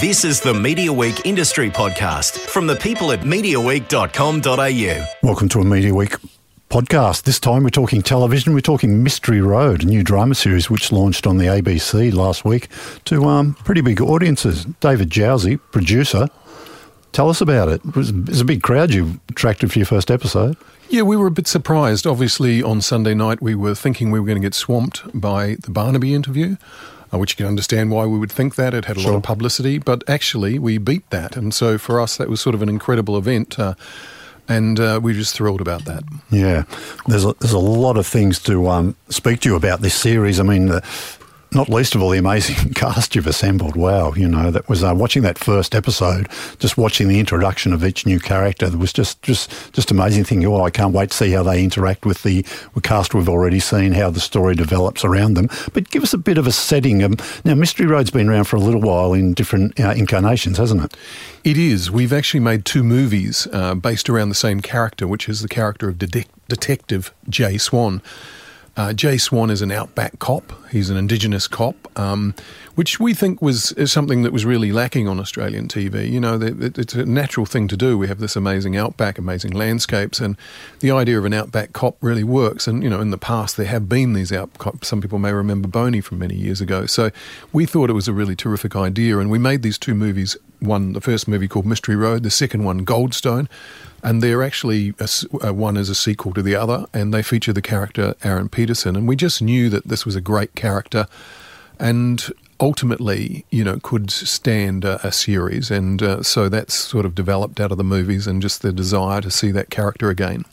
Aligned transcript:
This 0.00 0.24
is 0.24 0.40
the 0.40 0.52
Mediaweek 0.52 1.24
Industry 1.24 1.70
Podcast 1.70 2.38
from 2.38 2.66
the 2.66 2.76
people 2.76 3.12
at 3.12 3.20
MediaWeek.com.au. 3.20 5.06
Welcome 5.22 5.48
to 5.48 5.60
a 5.60 5.64
Mediaweek 5.64 6.20
podcast. 6.68 7.22
This 7.22 7.38
time 7.38 7.62
we're 7.62 7.70
talking 7.70 8.02
television. 8.02 8.52
We're 8.52 8.60
talking 8.60 9.02
Mystery 9.02 9.40
Road, 9.40 9.84
a 9.84 9.86
new 9.86 10.02
drama 10.02 10.34
series 10.34 10.68
which 10.68 10.92
launched 10.92 11.26
on 11.26 11.38
the 11.38 11.46
ABC 11.46 12.12
last 12.12 12.44
week 12.44 12.68
to 13.04 13.24
um, 13.24 13.54
pretty 13.64 13.80
big 13.80 14.02
audiences. 14.02 14.64
David 14.80 15.08
Jowsey, 15.08 15.60
producer, 15.70 16.28
tell 17.12 17.30
us 17.30 17.40
about 17.40 17.68
it. 17.68 17.80
It 17.86 17.96
was, 17.96 18.10
it 18.10 18.28
was 18.28 18.40
a 18.40 18.44
big 18.44 18.62
crowd 18.62 18.92
you 18.92 19.20
attracted 19.28 19.72
for 19.72 19.78
your 19.78 19.86
first 19.86 20.10
episode. 20.10 20.56
Yeah, 20.90 21.02
we 21.02 21.16
were 21.16 21.28
a 21.28 21.32
bit 21.32 21.46
surprised. 21.46 22.06
Obviously, 22.06 22.62
on 22.62 22.80
Sunday 22.82 23.14
night, 23.14 23.40
we 23.40 23.54
were 23.54 23.74
thinking 23.74 24.10
we 24.10 24.20
were 24.20 24.26
going 24.26 24.42
to 24.42 24.46
get 24.46 24.54
swamped 24.54 25.02
by 25.18 25.56
the 25.60 25.70
Barnaby 25.70 26.12
interview, 26.12 26.56
which 27.18 27.32
you 27.32 27.36
can 27.36 27.46
understand 27.46 27.90
why 27.90 28.06
we 28.06 28.18
would 28.18 28.32
think 28.32 28.54
that. 28.56 28.74
It 28.74 28.86
had 28.86 28.96
a 28.96 29.00
lot 29.00 29.14
of 29.14 29.22
publicity, 29.22 29.78
but 29.78 30.02
actually, 30.08 30.58
we 30.58 30.78
beat 30.78 31.08
that. 31.10 31.36
And 31.36 31.52
so 31.52 31.78
for 31.78 32.00
us, 32.00 32.16
that 32.16 32.28
was 32.28 32.40
sort 32.40 32.54
of 32.54 32.62
an 32.62 32.68
incredible 32.68 33.16
event. 33.16 33.58
Uh, 33.58 33.74
and 34.48 34.78
uh, 34.78 35.00
we 35.02 35.12
were 35.12 35.18
just 35.18 35.34
thrilled 35.34 35.60
about 35.60 35.84
that. 35.86 36.04
Yeah, 36.30 36.64
there's 37.06 37.24
a, 37.24 37.34
there's 37.40 37.52
a 37.52 37.58
lot 37.58 37.96
of 37.96 38.06
things 38.06 38.38
to 38.44 38.68
um, 38.68 38.96
speak 39.08 39.40
to 39.40 39.48
you 39.48 39.56
about 39.56 39.80
this 39.80 39.94
series. 39.94 40.38
I 40.38 40.44
mean, 40.44 40.66
the, 40.66 40.82
not 41.56 41.70
least 41.70 41.94
of 41.94 42.02
all 42.02 42.10
the 42.10 42.18
amazing 42.18 42.72
cast 42.74 43.16
you've 43.16 43.26
assembled. 43.26 43.74
Wow, 43.74 44.12
you 44.12 44.28
know 44.28 44.50
that 44.50 44.68
was 44.68 44.84
uh, 44.84 44.94
watching 44.94 45.22
that 45.22 45.38
first 45.38 45.74
episode, 45.74 46.28
just 46.58 46.76
watching 46.76 47.08
the 47.08 47.18
introduction 47.18 47.72
of 47.72 47.84
each 47.84 48.06
new 48.06 48.20
character. 48.20 48.70
Was 48.76 48.92
just 48.92 49.20
just 49.22 49.72
just 49.72 49.90
amazing. 49.90 50.24
Thinking, 50.24 50.46
oh, 50.46 50.62
I 50.62 50.70
can't 50.70 50.92
wait 50.92 51.10
to 51.10 51.16
see 51.16 51.30
how 51.32 51.42
they 51.42 51.64
interact 51.64 52.04
with 52.04 52.22
the 52.22 52.44
cast 52.82 53.14
we've 53.14 53.28
already 53.28 53.58
seen, 53.58 53.92
how 53.92 54.10
the 54.10 54.20
story 54.20 54.54
develops 54.54 55.04
around 55.04 55.34
them. 55.34 55.48
But 55.72 55.90
give 55.90 56.02
us 56.02 56.12
a 56.12 56.18
bit 56.18 56.38
of 56.38 56.46
a 56.46 56.52
setting. 56.52 57.02
Um, 57.02 57.16
now, 57.44 57.54
Mystery 57.54 57.86
Road's 57.86 58.10
been 58.10 58.28
around 58.28 58.44
for 58.44 58.56
a 58.56 58.60
little 58.60 58.82
while 58.82 59.14
in 59.14 59.32
different 59.32 59.80
uh, 59.80 59.90
incarnations, 59.90 60.58
hasn't 60.58 60.84
it? 60.84 60.94
It 61.42 61.56
is. 61.56 61.90
We've 61.90 62.12
actually 62.12 62.40
made 62.40 62.64
two 62.64 62.82
movies 62.82 63.48
uh, 63.52 63.74
based 63.74 64.10
around 64.10 64.28
the 64.28 64.34
same 64.34 64.60
character, 64.60 65.08
which 65.08 65.28
is 65.28 65.40
the 65.40 65.48
character 65.48 65.88
of 65.88 65.96
detec- 65.96 66.26
Detective 66.48 67.14
Jay 67.28 67.56
Swan. 67.56 68.02
Uh, 68.76 68.92
Jay 68.92 69.16
Swan 69.16 69.48
is 69.48 69.62
an 69.62 69.72
outback 69.72 70.18
cop. 70.18 70.52
He's 70.70 70.90
an 70.90 70.98
Indigenous 70.98 71.48
cop, 71.48 71.74
um, 71.98 72.34
which 72.74 73.00
we 73.00 73.14
think 73.14 73.40
was 73.40 73.72
something 73.90 74.20
that 74.22 74.34
was 74.34 74.44
really 74.44 74.70
lacking 74.70 75.08
on 75.08 75.18
Australian 75.18 75.66
TV. 75.66 76.10
You 76.10 76.20
know, 76.20 76.36
that 76.36 76.76
it's 76.76 76.94
a 76.94 77.06
natural 77.06 77.46
thing 77.46 77.68
to 77.68 77.76
do. 77.76 77.96
We 77.96 78.08
have 78.08 78.18
this 78.18 78.36
amazing 78.36 78.76
outback, 78.76 79.16
amazing 79.16 79.52
landscapes, 79.52 80.20
and 80.20 80.36
the 80.80 80.90
idea 80.90 81.18
of 81.18 81.24
an 81.24 81.32
outback 81.32 81.72
cop 81.72 81.96
really 82.02 82.24
works. 82.24 82.66
And 82.66 82.82
you 82.82 82.90
know, 82.90 83.00
in 83.00 83.10
the 83.10 83.18
past 83.18 83.56
there 83.56 83.66
have 83.66 83.88
been 83.88 84.12
these 84.12 84.30
out 84.30 84.52
cops. 84.58 84.88
Some 84.88 85.00
people 85.00 85.18
may 85.18 85.32
remember 85.32 85.68
Boney 85.68 86.02
from 86.02 86.18
many 86.18 86.34
years 86.34 86.60
ago. 86.60 86.84
So 86.84 87.10
we 87.54 87.64
thought 87.64 87.88
it 87.88 87.94
was 87.94 88.08
a 88.08 88.12
really 88.12 88.36
terrific 88.36 88.76
idea, 88.76 89.18
and 89.18 89.30
we 89.30 89.38
made 89.38 89.62
these 89.62 89.78
two 89.78 89.94
movies. 89.94 90.36
One, 90.60 90.92
the 90.92 91.00
first 91.00 91.28
movie 91.28 91.48
called 91.48 91.66
Mystery 91.66 91.96
Road, 91.96 92.22
the 92.22 92.30
second 92.30 92.64
one 92.64 92.84
Goldstone, 92.84 93.46
and 94.02 94.22
they're 94.22 94.42
actually 94.42 94.94
a 94.98 95.08
uh, 95.46 95.52
one 95.52 95.76
is 95.76 95.88
a 95.88 95.94
sequel 95.94 96.32
to 96.34 96.42
the 96.42 96.54
other, 96.54 96.86
and 96.94 97.12
they 97.12 97.22
feature 97.22 97.52
the 97.52 97.62
character 97.62 98.14
Aaron 98.24 98.48
Pedersen. 98.48 98.96
And 98.96 99.06
we 99.06 99.16
just 99.16 99.42
knew 99.42 99.68
that 99.70 99.88
this 99.88 100.06
was 100.06 100.16
a 100.16 100.20
great 100.20 100.54
character, 100.54 101.06
and 101.78 102.32
ultimately, 102.58 103.44
you 103.50 103.64
know, 103.64 103.78
could 103.82 104.10
stand 104.10 104.84
a, 104.84 105.06
a 105.06 105.12
series. 105.12 105.70
And 105.70 106.02
uh, 106.02 106.22
so 106.22 106.48
that's 106.48 106.74
sort 106.74 107.04
of 107.04 107.14
developed 107.14 107.60
out 107.60 107.70
of 107.70 107.78
the 107.78 107.84
movies, 107.84 108.26
and 108.26 108.40
just 108.40 108.62
the 108.62 108.72
desire 108.72 109.20
to 109.20 109.30
see 109.30 109.50
that 109.50 109.70
character 109.70 110.08
again. 110.08 110.44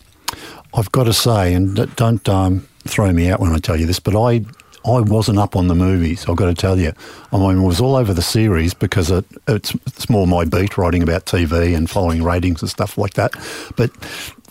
I've 0.73 0.91
got 0.91 1.03
to 1.03 1.13
say, 1.13 1.53
and 1.53 1.75
don't 1.95 2.27
um, 2.27 2.67
throw 2.87 3.11
me 3.13 3.29
out 3.29 3.39
when 3.39 3.51
I 3.51 3.59
tell 3.59 3.79
you 3.79 3.85
this, 3.85 3.99
but 3.99 4.15
I 4.15 4.43
I 4.85 4.99
wasn't 4.99 5.39
up 5.39 5.55
on 5.55 5.67
the 5.67 5.75
movies. 5.75 6.25
I've 6.27 6.35
got 6.35 6.47
to 6.47 6.53
tell 6.53 6.77
you, 6.77 6.93
I 7.31 7.37
mean, 7.37 7.63
it 7.63 7.65
was 7.65 7.79
all 7.79 7.95
over 7.95 8.13
the 8.13 8.21
series 8.21 8.73
because 8.73 9.11
it, 9.11 9.25
it's 9.47 9.73
it's 9.87 10.09
more 10.09 10.27
my 10.27 10.45
beat, 10.45 10.77
writing 10.77 11.03
about 11.03 11.25
TV 11.25 11.75
and 11.75 11.89
following 11.89 12.23
ratings 12.23 12.61
and 12.61 12.69
stuff 12.69 12.97
like 12.97 13.13
that. 13.13 13.33
But 13.77 13.91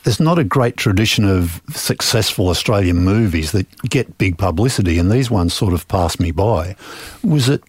there's 0.04 0.20
not 0.20 0.38
a 0.38 0.44
great 0.44 0.76
tradition 0.76 1.24
of 1.24 1.62
successful 1.70 2.48
Australian 2.48 2.98
movies 2.98 3.52
that 3.52 3.66
get 3.88 4.18
big 4.18 4.38
publicity, 4.38 4.98
and 4.98 5.10
these 5.10 5.30
ones 5.30 5.54
sort 5.54 5.72
of 5.72 5.86
passed 5.88 6.18
me 6.18 6.30
by. 6.30 6.76
Was 7.22 7.48
it 7.48 7.62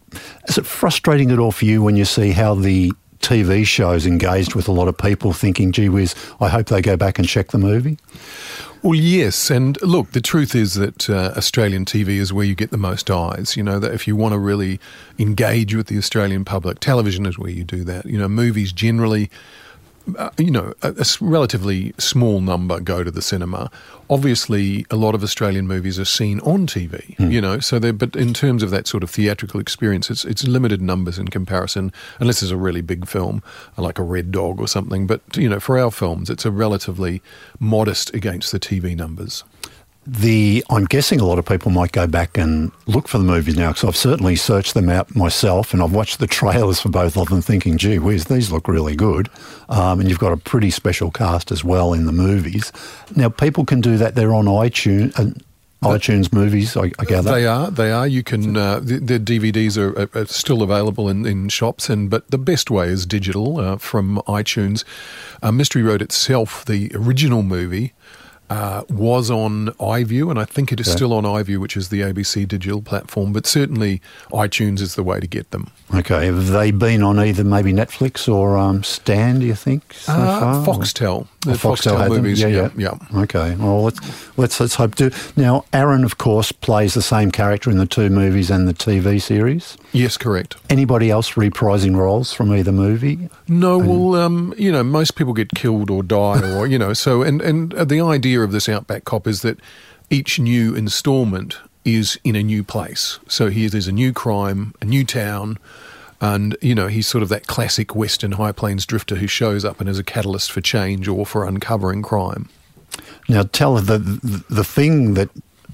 is 0.48 0.58
it 0.58 0.66
frustrating 0.66 1.32
at 1.32 1.40
all 1.40 1.52
for 1.52 1.66
you 1.66 1.84
when 1.84 1.96
you 1.96 2.06
see 2.06 2.32
how 2.32 2.56
the 2.56 2.92
TV 3.24 3.66
shows 3.66 4.06
engaged 4.06 4.54
with 4.54 4.68
a 4.68 4.72
lot 4.72 4.88
of 4.88 4.98
people 4.98 5.34
thinking, 5.34 5.72
gee 5.72 5.90
whiz, 5.90 6.14
I 6.42 6.50
hope 6.50 6.68
they 6.68 6.82
go 6.82 6.98
back 6.98 7.18
and 7.18 7.28
check 7.28 7.52
the 7.52 7.58
movie? 7.58 7.98
Well, 8.84 8.96
yes, 8.96 9.50
and 9.50 9.82
look, 9.82 10.12
the 10.12 10.20
truth 10.20 10.54
is 10.54 10.74
that 10.74 11.10
uh, 11.10 11.34
Australian 11.38 11.86
TV 11.86 12.18
is 12.18 12.34
where 12.34 12.46
you 12.46 12.54
get 12.54 12.70
the 12.70 12.78
most 12.78 13.10
eyes. 13.10 13.56
You 13.56 13.64
know 13.64 13.80
that 13.80 13.94
if 13.94 14.10
you 14.10 14.18
want 14.18 14.34
to 14.34 14.38
really 14.38 14.78
engage 15.18 15.74
with 15.74 15.88
the 15.88 15.98
Australian 15.98 16.44
public, 16.44 16.82
television 16.82 17.26
is 17.26 17.40
where 17.40 17.50
you 17.50 17.64
do 17.64 17.86
that. 17.86 18.06
You 18.06 18.18
know, 18.18 18.28
movies 18.28 18.74
generally. 18.74 19.32
Uh, 20.18 20.30
you 20.38 20.52
know, 20.52 20.74
a 20.82 21.06
relatively 21.22 21.94
small 21.98 22.42
number 22.42 22.80
go 22.82 23.04
to 23.04 23.12
the 23.12 23.22
cinema. 23.22 23.72
Obviously, 24.10 24.86
a 24.92 24.98
lot 24.98 25.16
of 25.16 25.24
Australian 25.24 25.66
movies 25.66 25.98
are 25.98 26.06
seen 26.06 26.42
on 26.42 26.68
TV. 26.68 27.18
You 27.32 27.40
know, 27.40 27.60
so 27.60 27.80
they 27.80 27.92
but 27.92 28.16
in 28.16 28.34
terms 28.34 28.64
of 28.64 28.70
that 28.72 28.86
sort 28.86 29.04
of 29.04 29.10
theatrical 29.10 29.60
experience, 29.62 30.10
it's 30.10 30.26
it's 30.26 30.46
limited 30.46 30.82
numbers 30.82 31.18
in 31.18 31.30
comparison, 31.30 31.94
unless 32.20 32.44
it's 32.44 32.52
a 32.52 32.58
really 32.58 32.82
big 32.82 33.08
film 33.08 33.42
like 33.78 33.98
a 33.98 34.04
Red 34.04 34.32
Dog 34.32 34.60
or 34.60 34.68
something. 34.68 35.08
But 35.08 35.22
you 35.38 35.48
know, 35.48 35.60
for 35.60 35.80
our 35.80 35.92
films, 35.92 36.30
it's 36.30 36.46
a 36.46 36.52
relatively 36.52 37.22
modest 37.60 38.14
against 38.14 38.52
the 38.52 38.60
TV 38.60 38.96
numbers. 38.96 39.44
The 40.06 40.66
I'm 40.70 40.84
guessing 40.86 41.22
a 41.22 41.26
lot 41.26 41.40
of 41.40 41.46
people 41.46 41.72
might 41.72 41.94
go 41.94 42.08
back 42.08 42.38
and 42.38 42.72
look 42.88 43.08
for 43.08 43.18
the 43.18 43.24
movies 43.24 43.56
now 43.56 43.70
because 43.70 43.86
I've 43.86 43.96
certainly 43.96 44.36
searched 44.36 44.74
them 44.74 44.90
out 44.90 45.16
myself 45.16 45.74
and 45.74 45.82
I've 45.82 45.94
watched 45.94 46.20
the 46.20 46.28
trailers 46.28 46.82
for 46.82 46.90
both 46.90 47.18
of 47.18 47.30
them, 47.30 47.42
thinking, 47.42 47.78
"Gee 47.78 48.00
whiz, 48.00 48.26
these 48.26 48.52
look 48.52 48.68
really 48.68 48.96
good." 48.96 49.30
Um, 49.70 50.02
and 50.02 50.10
you've 50.10 50.20
got 50.20 50.34
a 50.34 50.38
pretty 50.38 50.72
special 50.72 51.10
cast 51.10 51.52
as 51.52 51.64
well 51.64 51.94
in 51.94 52.06
the 52.06 52.12
movies. 52.12 52.74
Now, 53.16 53.30
people 53.30 53.64
can 53.64 53.80
do 53.80 53.98
that. 53.98 54.16
They're 54.16 54.34
on 54.34 54.46
iTunes. 54.46 55.18
Uh, 55.18 55.34
iTunes 55.84 56.32
movies, 56.32 56.78
I, 56.78 56.92
I 57.00 57.06
gather. 57.06 57.32
They 57.32 57.46
are. 57.46 57.70
They 57.70 57.92
are. 57.92 58.08
You 58.08 58.24
can. 58.24 58.56
Uh, 58.56 58.80
the, 58.80 59.00
the 59.00 59.20
DVDs 59.20 59.78
are, 59.78 59.98
are, 60.00 60.22
are 60.22 60.26
still 60.26 60.62
available 60.62 61.10
in, 61.10 61.26
in 61.26 61.50
shops, 61.50 61.90
and 61.90 62.10
but 62.10 62.30
the 62.32 62.38
best 62.38 62.72
way 62.72 62.88
is 62.88 63.06
digital 63.06 63.60
uh, 63.60 63.78
from 63.78 64.22
iTunes. 64.28 64.84
Uh, 65.42 65.52
Mystery 65.52 65.84
Road 65.84 66.02
itself, 66.02 66.66
the 66.66 66.92
original 66.94 67.44
movie. 67.44 67.94
Uh, 68.50 68.84
was 68.90 69.32
on 69.32 69.68
iView, 69.80 70.30
and 70.30 70.38
I 70.38 70.46
think 70.46 70.72
it 70.72 70.80
is 70.80 70.88
Okay. 70.88 70.98
still 70.98 71.14
on 71.14 71.24
iView, 71.24 71.58
which 71.60 71.76
is 71.76 71.90
the 71.90 72.02
ABC 72.02 72.46
digital 72.48 72.82
platform. 72.84 73.34
But 73.34 73.48
certainly, 73.48 74.00
iTunes 74.32 74.80
is 74.80 74.94
the 74.94 75.02
way 75.02 75.20
to 75.20 75.26
get 75.26 75.50
them. 75.50 75.72
Okay, 75.96 76.26
have 76.28 76.48
they 76.50 76.70
been 76.70 77.02
on 77.02 77.18
either 77.20 77.44
maybe 77.44 77.74
Netflix 77.74 78.32
or 78.32 78.56
um, 78.58 78.84
Stan? 78.84 79.40
Do 79.40 79.46
you 79.48 79.56
think 79.56 79.94
so 79.94 80.14
Uh? 80.14 80.64
Foxtel, 80.66 81.28
the 81.46 81.54
Foxtel 81.54 81.98
them? 81.98 82.10
movies. 82.10 82.42
Yeah, 82.42 82.48
yeah, 82.48 82.70
yeah. 82.78 82.98
Okay. 83.22 83.56
Well, 83.56 83.84
let's 83.84 84.38
let's 84.38 84.60
let's 84.60 84.76
hope 84.76 84.96
to. 84.96 85.12
Now, 85.36 85.66
Aaron, 85.74 86.04
of 86.04 86.18
course, 86.18 86.52
plays 86.52 86.94
the 86.94 87.02
same 87.02 87.32
character 87.32 87.70
in 87.70 87.78
the 87.78 87.86
two 87.86 88.10
movies 88.10 88.50
and 88.50 88.68
the 88.68 88.74
TV 88.74 89.22
series. 89.22 89.78
Yes, 89.92 90.18
correct. 90.18 90.56
Anybody 90.70 91.10
else 91.10 91.32
reprising 91.32 91.96
roles 91.96 92.34
from 92.34 92.54
either 92.54 92.72
movie? 92.72 93.30
No, 93.48 93.78
well, 93.78 94.16
um, 94.16 94.54
you 94.58 94.72
know, 94.72 94.84
most 94.84 95.16
people 95.16 95.34
get 95.34 95.50
killed 95.52 95.90
or 95.90 96.04
die, 96.04 96.42
or 96.56 96.68
you 96.68 96.80
know, 96.80 96.94
so 96.94 97.22
and 97.22 97.42
and 97.42 97.74
uh, 97.74 97.86
the 97.86 98.02
idea 98.02 98.42
of 98.42 98.52
this 98.52 98.68
Outback 98.70 99.06
Cop 99.06 99.28
is 99.28 99.42
that 99.42 99.60
each 100.10 100.40
new 100.40 100.76
instalment 100.76 101.58
is 101.86 102.20
in 102.24 102.36
a 102.36 102.44
new 102.44 102.64
place. 102.64 103.20
So 103.28 103.50
here, 103.50 103.70
there's 103.70 103.88
a 103.88 103.92
new 103.92 104.14
crime, 104.14 104.74
a 104.82 104.86
new 104.86 105.04
town, 105.04 105.58
and 106.24 106.56
you 106.62 106.74
know, 106.74 106.88
he's 106.88 107.06
sort 107.06 107.22
of 107.22 107.28
that 107.30 107.48
classic 107.48 107.96
Western 107.96 108.32
High 108.32 108.54
Plains 108.54 108.86
drifter 108.86 109.18
who 109.18 109.28
shows 109.28 109.66
up 109.66 109.82
and 109.82 109.90
is 109.90 110.00
a 110.00 110.06
catalyst 110.06 110.54
for 110.54 110.62
change 110.62 111.06
or 111.06 111.26
for 111.26 111.46
uncovering 111.46 112.02
crime. 112.02 112.48
Now, 113.28 113.44
tell 113.44 113.76
the 113.76 113.98
the, 114.50 114.64
thing 114.64 115.16
that 115.16 115.30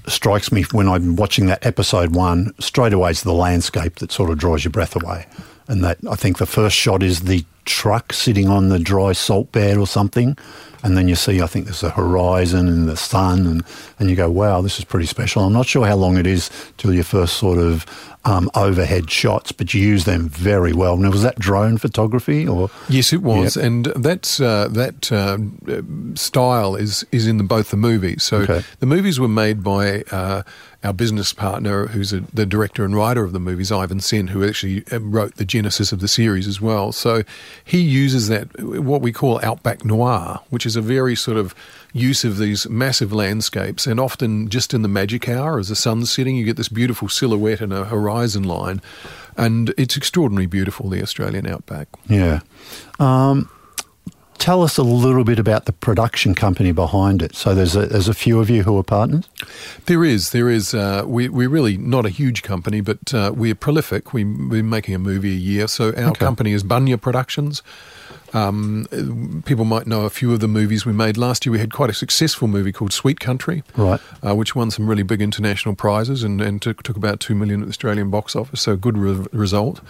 strikes 0.08 0.50
me 0.50 0.64
when 0.72 0.88
I'm 0.88 1.14
watching 1.14 1.46
that 1.46 1.64
episode 1.64 2.16
one 2.16 2.52
straight 2.58 2.92
away 2.92 3.12
is 3.12 3.22
the 3.22 3.32
landscape 3.32 3.96
that 3.96 4.10
sort 4.10 4.28
of 4.30 4.38
draws 4.38 4.64
your 4.64 4.72
breath 4.72 4.96
away, 5.00 5.26
and 5.68 5.84
that 5.84 5.98
I 6.10 6.16
think 6.16 6.38
the 6.38 6.46
first 6.46 6.74
shot 6.76 7.04
is 7.04 7.20
the 7.20 7.44
truck 7.64 8.12
sitting 8.12 8.48
on 8.48 8.70
the 8.70 8.80
dry 8.80 9.12
salt 9.12 9.52
bed 9.52 9.76
or 9.76 9.86
something, 9.86 10.36
and 10.82 10.96
then 10.96 11.06
you 11.06 11.14
see 11.14 11.42
I 11.42 11.46
think 11.46 11.66
there's 11.66 11.84
a 11.84 11.90
horizon 11.90 12.66
and 12.66 12.88
the 12.88 12.96
sun, 12.96 13.46
and 13.46 13.62
and 14.00 14.10
you 14.10 14.16
go, 14.16 14.28
wow, 14.28 14.62
this 14.62 14.80
is 14.80 14.84
pretty 14.84 15.06
special. 15.06 15.44
I'm 15.44 15.52
not 15.52 15.66
sure 15.66 15.86
how 15.86 15.96
long 15.96 16.16
it 16.16 16.26
is 16.26 16.50
till 16.76 16.92
your 16.92 17.04
first 17.04 17.36
sort 17.36 17.58
of 17.58 17.86
um, 18.24 18.50
overhead 18.54 19.10
shots, 19.10 19.50
but 19.52 19.72
you 19.72 19.80
use 19.80 20.04
them 20.04 20.28
very 20.28 20.72
well. 20.74 20.96
Now, 20.98 21.10
was 21.10 21.22
that 21.22 21.38
drone 21.38 21.78
photography 21.78 22.46
or? 22.46 22.70
Yes, 22.88 23.12
it 23.12 23.22
was, 23.22 23.56
Yep. 23.56 23.64
and 23.64 23.84
that's 23.96 24.40
uh, 24.40 24.68
that 24.72 25.10
uh, 25.10 25.38
style 26.14 26.76
is 26.76 27.04
is 27.12 27.26
in 27.26 27.38
the, 27.38 27.44
both 27.44 27.70
the 27.70 27.76
movies. 27.76 28.22
So 28.22 28.38
Okay. 28.38 28.62
the 28.80 28.86
movies 28.86 29.18
were 29.18 29.28
made 29.28 29.62
by 29.62 30.02
uh, 30.10 30.42
our 30.84 30.92
business 30.92 31.32
partner, 31.32 31.86
who's 31.86 32.12
a, 32.12 32.20
the 32.32 32.46
director 32.46 32.84
and 32.84 32.94
writer 32.94 33.22
of 33.24 33.32
the 33.32 33.40
movies, 33.40 33.70
Ivan 33.72 34.00
Sen, 34.00 34.28
who 34.28 34.46
actually 34.46 34.84
uh, 34.92 35.00
wrote 35.00 35.36
the 35.36 35.44
genesis 35.44 35.92
of 35.92 36.00
the 36.00 36.08
series 36.08 36.46
as 36.46 36.60
well. 36.60 36.92
So 36.92 37.22
he 37.64 37.80
uses 37.80 38.28
that 38.28 38.48
what 38.62 39.00
we 39.02 39.12
call 39.12 39.40
outback 39.42 39.84
noir, 39.84 40.40
which 40.50 40.66
is 40.66 40.76
a 40.76 40.80
very 40.82 41.14
sort 41.16 41.36
of 41.36 41.54
use 41.92 42.24
of 42.24 42.38
these 42.38 42.68
massive 42.68 43.12
landscapes, 43.12 43.86
and 43.86 43.98
often 44.00 44.48
just 44.48 44.72
in 44.74 44.82
the 44.82 44.88
magic 44.88 45.28
hour 45.28 45.58
as 45.58 45.68
the 45.68 45.76
sun's 45.76 46.10
setting, 46.10 46.36
you 46.36 46.44
get 46.44 46.56
this 46.56 46.68
beautiful 46.68 47.08
silhouette 47.08 47.60
and 47.60 47.72
a 47.72 47.84
horizon 47.84 48.44
line. 48.44 48.80
And 49.36 49.72
it's 49.78 49.96
extraordinarily 49.96 50.46
beautiful, 50.46 50.88
the 50.90 51.02
Australian 51.02 51.46
outback. 51.46 51.88
Yeah. 52.08 52.40
Um, 52.98 53.48
tell 54.38 54.62
us 54.62 54.76
a 54.78 54.82
little 54.82 55.24
bit 55.24 55.38
about 55.38 55.64
the 55.66 55.72
production 55.72 56.34
company 56.34 56.72
behind 56.72 57.22
it. 57.22 57.34
So 57.34 57.54
there's 57.54 57.76
a, 57.76 57.86
there's 57.86 58.08
a 58.08 58.14
few 58.14 58.40
of 58.40 58.50
you 58.50 58.62
who 58.62 58.76
are 58.78 58.82
partners. 58.82 59.24
There 59.86 60.04
is, 60.04 60.30
there 60.30 60.48
is. 60.50 60.74
Uh, 60.74 61.04
we, 61.06 61.28
we're 61.28 61.48
really 61.48 61.76
not 61.76 62.06
a 62.06 62.10
huge 62.10 62.42
company, 62.42 62.80
but 62.80 63.14
uh, 63.14 63.32
we're 63.34 63.54
prolific. 63.54 64.12
We, 64.12 64.24
we're 64.24 64.62
making 64.62 64.94
a 64.94 64.98
movie 64.98 65.32
a 65.32 65.38
year. 65.38 65.68
So 65.68 65.88
our 65.94 66.10
Okay. 66.10 66.24
company 66.24 66.52
is 66.52 66.62
Bunya 66.64 67.00
Productions. 67.00 67.62
Um, 68.32 69.42
people 69.46 69.64
might 69.64 69.86
know 69.86 70.02
a 70.04 70.10
few 70.10 70.32
of 70.32 70.40
the 70.40 70.48
movies 70.48 70.86
we 70.86 70.92
made 70.92 71.16
last 71.16 71.44
year. 71.44 71.52
We 71.52 71.58
had 71.58 71.72
quite 71.72 71.90
a 71.90 71.94
successful 71.94 72.48
movie 72.48 72.72
called 72.72 72.92
Sweet 72.92 73.18
Country, 73.20 73.62
Right. 73.76 74.00
uh, 74.26 74.34
which 74.34 74.54
won 74.54 74.70
some 74.70 74.86
really 74.88 75.02
big 75.02 75.20
international 75.20 75.74
prizes 75.74 76.22
and, 76.22 76.40
and 76.40 76.62
took, 76.62 76.82
took 76.82 76.96
about 76.96 77.20
two 77.20 77.34
million 77.34 77.60
at 77.60 77.66
the 77.66 77.70
Australian 77.70 78.10
box 78.10 78.36
office. 78.36 78.60
So 78.62 78.72
a 78.72 78.76
good 78.76 78.96
re- 78.96 79.26
result. 79.32 79.80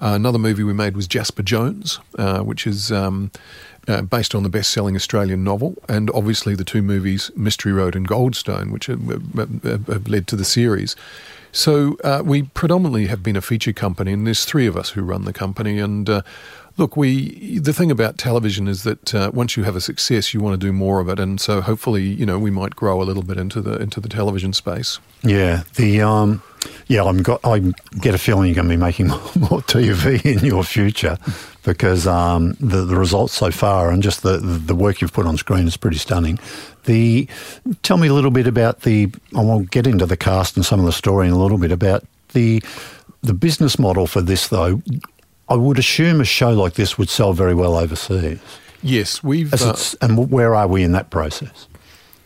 Uh, 0.00 0.08
another 0.14 0.38
movie 0.38 0.64
we 0.64 0.72
made 0.72 0.96
was 0.96 1.06
Jasper 1.06 1.42
Jones, 1.42 2.00
uh, 2.18 2.40
which 2.40 2.66
is 2.66 2.90
um, 2.90 3.30
uh, 3.86 4.02
based 4.02 4.34
on 4.34 4.42
the 4.42 4.48
best-selling 4.48 4.96
Australian 4.96 5.44
novel, 5.44 5.76
and 5.88 6.10
obviously 6.10 6.54
the 6.56 6.64
two 6.64 6.82
movies 6.82 7.30
Mystery 7.36 7.72
Road 7.72 7.94
and 7.94 8.06
Goldstone, 8.08 8.72
which 8.72 8.86
have, 8.86 9.00
have- 9.06 9.86
have 9.86 10.08
led 10.08 10.26
to 10.28 10.36
the 10.36 10.44
series. 10.44 10.96
So 11.52 11.96
uh, 12.02 12.20
we 12.24 12.42
predominantly 12.42 13.06
have 13.06 13.22
been 13.22 13.36
a 13.36 13.40
feature 13.40 13.72
company, 13.72 14.12
and 14.12 14.26
there's 14.26 14.44
three 14.44 14.66
of 14.66 14.76
us 14.76 14.90
who 14.90 15.02
run 15.02 15.24
the 15.24 15.32
company. 15.32 15.78
And 15.78 16.10
uh, 16.10 16.22
look, 16.76 16.96
we 16.96 17.58
the 17.58 17.72
thing 17.72 17.90
about 17.90 18.18
television 18.18 18.68
is 18.68 18.82
that 18.82 19.14
uh, 19.14 19.30
once 19.32 19.56
you 19.56 19.64
have 19.64 19.76
a 19.76 19.80
success, 19.80 20.34
you 20.34 20.40
want 20.40 20.60
to 20.60 20.66
do 20.66 20.72
more 20.72 21.00
of 21.00 21.08
it, 21.08 21.18
and 21.18 21.40
so 21.40 21.60
hopefully, 21.60 22.02
you 22.02 22.26
know, 22.26 22.38
we 22.38 22.50
might 22.50 22.76
grow 22.76 23.00
a 23.00 23.04
little 23.04 23.22
bit 23.22 23.36
into 23.36 23.60
the 23.60 23.76
into 23.80 24.00
the 24.00 24.08
television 24.08 24.52
space. 24.52 24.98
Yeah. 25.22 25.62
The 25.76 26.02
um, 26.02 26.42
yeah, 26.86 27.04
I'm 27.04 27.22
got. 27.22 27.40
I 27.44 27.60
get 28.00 28.14
a 28.14 28.18
feeling 28.18 28.46
you're 28.46 28.54
going 28.54 28.68
to 28.68 28.74
be 28.74 28.80
making 28.80 29.08
more, 29.08 29.62
TV 29.62 30.24
in 30.24 30.44
your 30.44 30.64
future 30.64 31.18
because 31.62 32.06
um, 32.06 32.56
the 32.60 32.84
the 32.84 32.96
results 32.96 33.34
so 33.34 33.50
far 33.50 33.90
and 33.90 34.02
just 34.02 34.22
the 34.22 34.38
the 34.38 34.74
work 34.74 35.00
you've 35.00 35.12
put 35.12 35.26
on 35.26 35.36
screen 35.36 35.66
is 35.66 35.76
pretty 35.76 35.98
stunning. 35.98 36.38
The 36.84 37.28
tell 37.82 37.96
me 37.96 38.08
a 38.08 38.14
little 38.14 38.30
bit 38.30 38.46
about 38.46 38.80
the. 38.82 39.10
I 39.36 39.42
won't 39.42 39.70
get 39.70 39.86
into 39.86 40.06
the 40.06 40.16
cast 40.16 40.56
and 40.56 40.64
some 40.64 40.80
of 40.80 40.86
the 40.86 40.92
story 40.92 41.26
in 41.26 41.32
a 41.32 41.38
little 41.38 41.58
bit 41.58 41.72
about 41.72 42.04
the 42.32 42.62
the 43.22 43.34
business 43.34 43.78
model 43.78 44.06
for 44.06 44.20
this 44.20 44.48
though. 44.48 44.82
I 45.48 45.54
would 45.54 45.78
assume 45.78 46.20
a 46.20 46.24
show 46.24 46.50
like 46.50 46.74
this 46.74 46.96
would 46.98 47.08
sell 47.08 47.32
very 47.32 47.54
well 47.54 47.76
overseas. 47.76 48.40
Yes, 48.82 49.22
we've 49.22 49.52
As 49.52 49.62
uh, 49.62 50.06
and 50.06 50.30
where 50.30 50.54
are 50.54 50.68
we 50.68 50.82
in 50.82 50.92
that 50.92 51.10
process? 51.10 51.68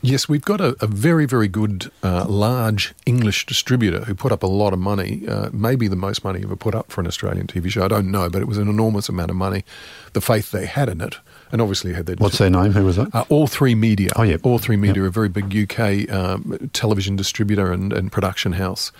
Yes, 0.00 0.28
we've 0.28 0.44
got 0.44 0.60
a, 0.60 0.76
a 0.80 0.86
very, 0.86 1.26
very 1.26 1.48
good, 1.48 1.90
uh, 2.04 2.24
large 2.24 2.94
English 3.04 3.46
distributor 3.46 4.04
who 4.04 4.14
put 4.14 4.30
up 4.30 4.44
a 4.44 4.46
lot 4.46 4.72
of 4.72 4.78
money, 4.78 5.26
uh, 5.26 5.50
maybe 5.52 5.88
the 5.88 5.96
most 5.96 6.22
money 6.22 6.40
ever 6.44 6.54
put 6.54 6.74
up 6.74 6.92
for 6.92 7.00
an 7.00 7.08
Australian 7.08 7.48
TV 7.48 7.68
show. 7.68 7.84
I 7.84 7.88
don't 7.88 8.10
know, 8.10 8.30
but 8.30 8.40
it 8.40 8.46
was 8.46 8.58
an 8.58 8.68
enormous 8.68 9.08
amount 9.08 9.30
of 9.30 9.36
money. 9.36 9.64
The 10.12 10.20
faith 10.20 10.52
they 10.52 10.66
had 10.66 10.88
in 10.88 11.00
it, 11.00 11.16
and 11.50 11.60
obviously 11.60 11.94
had 11.94 12.06
their. 12.06 12.14
What's 12.16 12.38
their 12.38 12.50
name? 12.50 12.72
Who 12.72 12.84
was 12.84 12.94
that? 12.94 13.12
Uh, 13.12 13.24
All 13.28 13.48
Three 13.48 13.74
Media. 13.74 14.10
Oh, 14.14 14.22
yeah. 14.22 14.36
All3Media, 14.36 15.04
a 15.04 15.10
very 15.10 15.28
big 15.28 15.46
UK 15.72 16.08
um, 16.12 16.70
television 16.72 17.16
distributor 17.16 17.72
and, 17.72 17.92
and 17.92 18.12
production 18.12 18.52
house. 18.52 18.92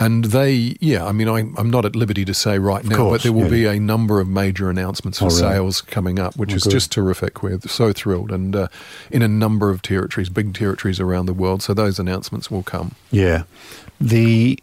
And 0.00 0.26
they, 0.26 0.76
yeah, 0.80 1.04
I 1.04 1.10
mean, 1.10 1.28
I, 1.28 1.40
I'm 1.60 1.70
not 1.70 1.84
at 1.84 1.96
liberty 1.96 2.24
to 2.24 2.32
say 2.32 2.58
right 2.60 2.84
now, 2.84 2.96
course, 2.96 3.12
but 3.18 3.22
there 3.24 3.32
will 3.32 3.44
yeah. 3.52 3.70
be 3.72 3.76
a 3.78 3.80
number 3.80 4.20
of 4.20 4.28
major 4.28 4.70
announcements 4.70 5.18
for 5.18 5.24
Oh, 5.24 5.28
really? 5.28 5.40
sales 5.40 5.80
coming 5.80 6.20
up, 6.20 6.36
which 6.36 6.52
Oh, 6.52 6.56
is 6.56 6.62
good. 6.62 6.70
just 6.70 6.92
terrific. 6.92 7.42
We're 7.42 7.58
so 7.66 7.92
thrilled, 7.92 8.30
and 8.30 8.54
uh, 8.54 8.68
in 9.10 9.22
a 9.22 9.28
number 9.28 9.70
of 9.70 9.82
territories, 9.82 10.28
big 10.28 10.54
territories 10.54 11.00
around 11.00 11.26
the 11.26 11.34
world. 11.34 11.62
So 11.62 11.74
those 11.74 11.98
announcements 11.98 12.48
will 12.48 12.62
come. 12.62 12.94
Yeah, 13.10 13.42
the 14.00 14.58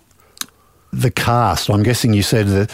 the 0.93 1.11
cast. 1.11 1.69
I'm 1.69 1.83
guessing 1.83 2.13
you 2.13 2.23
said 2.23 2.47
that 2.47 2.71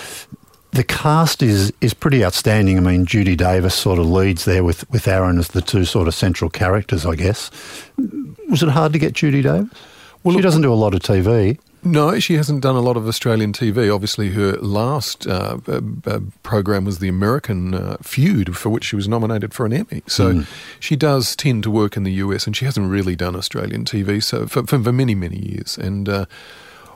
the 0.72 0.84
cast 0.84 1.42
is 1.42 1.74
is 1.81 1.96
pretty 1.96 2.24
outstanding. 2.24 2.78
I 2.78 2.81
mean, 2.81 3.07
Judy 3.07 3.36
Davis 3.36 3.74
sort 3.74 3.98
of 3.98 4.06
leads 4.06 4.46
there 4.46 4.64
with 4.64 4.88
with 4.92 5.07
Aaron 5.07 5.40
as 5.40 5.48
the 5.48 5.62
two 5.62 5.84
sort 5.84 6.07
of 6.07 6.14
central 6.14 6.52
characters. 6.52 7.07
I 7.07 7.16
guess. 7.16 7.50
Was 8.50 8.62
it 8.62 8.69
hard 8.69 8.94
to 8.94 9.00
get 9.00 9.14
Judy 9.14 9.42
Davis? 9.42 9.68
Well, 10.24 10.34
she 10.34 10.38
look- 10.38 10.44
doesn't 10.44 10.62
do 10.62 10.72
a 10.72 10.75
lot 10.75 10.94
of 10.94 11.00
TV. 11.02 11.57
No, 11.83 12.19
she 12.19 12.36
hasn't 12.36 12.62
done 12.62 12.75
a 12.75 12.81
lot 12.81 12.95
of 12.95 13.07
Australian 13.07 13.54
TV. 13.54 13.94
Obviously, 13.94 14.30
her 14.30 14.54
last 14.57 15.25
uh, 15.25 15.57
uh, 15.68 15.81
uh, 16.06 16.19
program 16.44 16.86
was 16.86 17.00
the 17.00 17.07
American 17.07 17.74
uh, 17.74 17.98
Feud, 18.01 18.56
for 18.56 18.69
which 18.69 18.86
she 18.86 18.95
was 18.95 19.07
nominated 19.07 19.54
for 19.54 19.66
an 19.66 19.74
Emmy. 19.74 20.04
So 20.06 20.44
she 20.80 20.95
does 20.95 21.36
tend 21.36 21.63
to 21.63 21.72
work 21.72 21.98
in 21.98 22.04
the 22.04 22.13
US, 22.13 22.45
and 22.45 22.56
she 22.56 22.66
hasn't 22.66 22.89
really 22.89 23.16
done 23.16 23.36
Australian 23.36 23.86
TV 23.86 24.22
so 24.22 24.45
for, 24.45 24.66
for, 24.68 24.81
for 24.83 24.92
many, 24.92 25.16
many 25.16 25.38
years. 25.38 25.78
And 25.78 26.07
uh, 26.07 26.25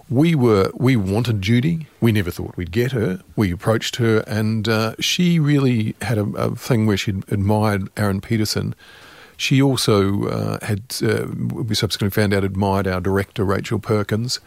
we 0.10 0.36
were 0.36 0.72
we 0.76 0.96
wanted 0.96 1.42
Judy. 1.42 1.88
We 2.00 2.12
never 2.12 2.30
thought 2.30 2.56
we'd 2.58 2.72
get 2.72 2.92
her. 2.92 3.22
We 3.36 3.52
approached 3.52 3.96
her, 3.96 4.20
and 4.28 4.68
uh, 4.68 4.96
she 5.00 5.40
really 5.40 5.96
had 6.02 6.18
a, 6.18 6.26
a 6.36 6.56
thing 6.56 6.86
where 6.86 6.98
she 6.98 7.12
admired 7.30 7.90
Aaron 7.98 8.22
Pedersen. 8.22 8.76
She 9.38 9.62
also 9.62 10.28
uh, 10.28 10.66
had, 10.66 10.82
uh, 11.04 11.28
we 11.54 11.76
subsequently 11.76 12.14
found 12.22 12.34
out, 12.34 12.44
admired 12.44 12.88
our 12.88 13.02
director, 13.02 13.44
Rachel 13.44 13.80
Perkins. 13.80 14.40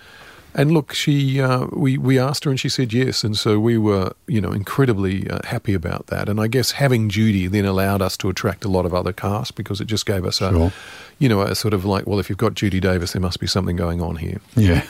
And 0.55 0.73
look, 0.73 0.95
she 0.95 1.41
uh, 1.43 1.67
we 1.73 1.99
we 1.99 2.19
asked 2.19 2.45
her, 2.45 2.51
and 2.51 2.59
she 2.59 2.71
said 2.71 2.93
yes, 2.93 3.23
and 3.23 3.37
so 3.37 3.61
we 3.61 3.77
were 3.77 4.13
you 4.27 4.41
know 4.41 4.51
incredibly 4.51 5.29
uh, 5.29 5.41
happy 5.45 5.75
about 5.75 6.07
that. 6.07 6.29
And 6.29 6.41
I 6.41 6.49
guess 6.49 6.73
having 6.73 7.11
Judy 7.11 7.47
then 7.47 7.67
allowed 7.67 8.01
us 8.01 8.17
to 8.17 8.31
attract 8.31 8.65
a 8.65 8.69
lot 8.69 8.87
of 8.87 8.95
other 8.95 9.13
cast 9.13 9.57
because 9.57 9.79
it 9.81 9.85
just 9.85 10.07
gave 10.07 10.25
us 10.25 10.41
a 10.41 10.51
Sure. 10.51 10.73
you 11.19 11.29
know 11.29 11.43
a 11.43 11.55
sort 11.55 11.75
of 11.75 11.85
like 11.85 12.07
well, 12.07 12.19
if 12.19 12.31
you've 12.31 12.39
got 12.39 12.55
Judy 12.55 12.81
Davis, 12.81 13.13
there 13.13 13.21
must 13.21 13.41
be 13.41 13.47
something 13.47 13.77
going 13.77 14.01
on 14.01 14.17
here. 14.17 14.41
Yeah. 14.57 14.85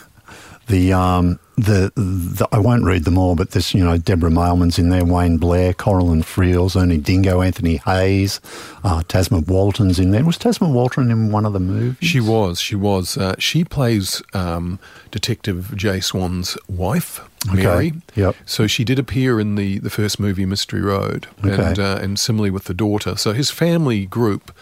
The 0.69 0.93
um 0.93 1.38
the, 1.56 1.91
the 1.97 2.47
I 2.53 2.59
won't 2.61 2.85
read 2.85 3.05
them 3.05 3.19
all, 3.19 3.35
but 3.35 3.50
there's 3.50 3.75
you 3.75 3.82
know 3.85 3.97
Deborah 3.99 4.31
Mailman's 4.31 4.79
in 4.79 4.91
there, 4.91 5.05
Wayne 5.05 5.38
Blair, 5.38 5.73
Colin 5.75 6.23
Friels, 6.23 6.81
Ernie 6.81 6.99
Dingo, 6.99 7.41
Anthony 7.43 7.79
Hayes, 7.79 8.41
uh, 8.85 9.03
Tasma 9.09 9.44
Walton's 9.47 9.99
in 9.99 10.12
there. 10.12 10.25
Was 10.25 10.38
Tasma 10.38 10.70
Walton 10.73 11.11
in 11.11 11.32
one 11.32 11.44
of 11.47 11.53
the 11.53 11.59
movies? 11.61 11.97
She 12.09 12.20
was. 12.20 12.61
She 12.61 12.76
was. 12.76 13.17
Uh, 13.17 13.35
she 13.38 13.65
plays 13.65 14.23
um, 14.35 14.79
Detective 15.11 15.75
Jay 15.75 15.99
Swan's 16.00 16.56
wife, 16.69 17.21
Okay. 17.49 17.62
Mary. 17.64 17.93
Yep. 18.14 18.37
So 18.47 18.67
she 18.69 18.85
did 18.85 18.99
appear 19.00 19.41
in 19.41 19.56
the, 19.56 19.79
the 19.79 19.91
first 19.91 20.21
movie, 20.21 20.47
Mystery 20.47 20.82
Road, 20.82 21.26
and 21.43 21.79
uh, 21.79 21.99
and 22.00 22.19
similarly 22.21 22.50
with 22.50 22.64
the 22.64 22.75
daughter. 22.75 23.17
So 23.17 23.32
his 23.32 23.50
family 23.50 24.06
group 24.06 24.55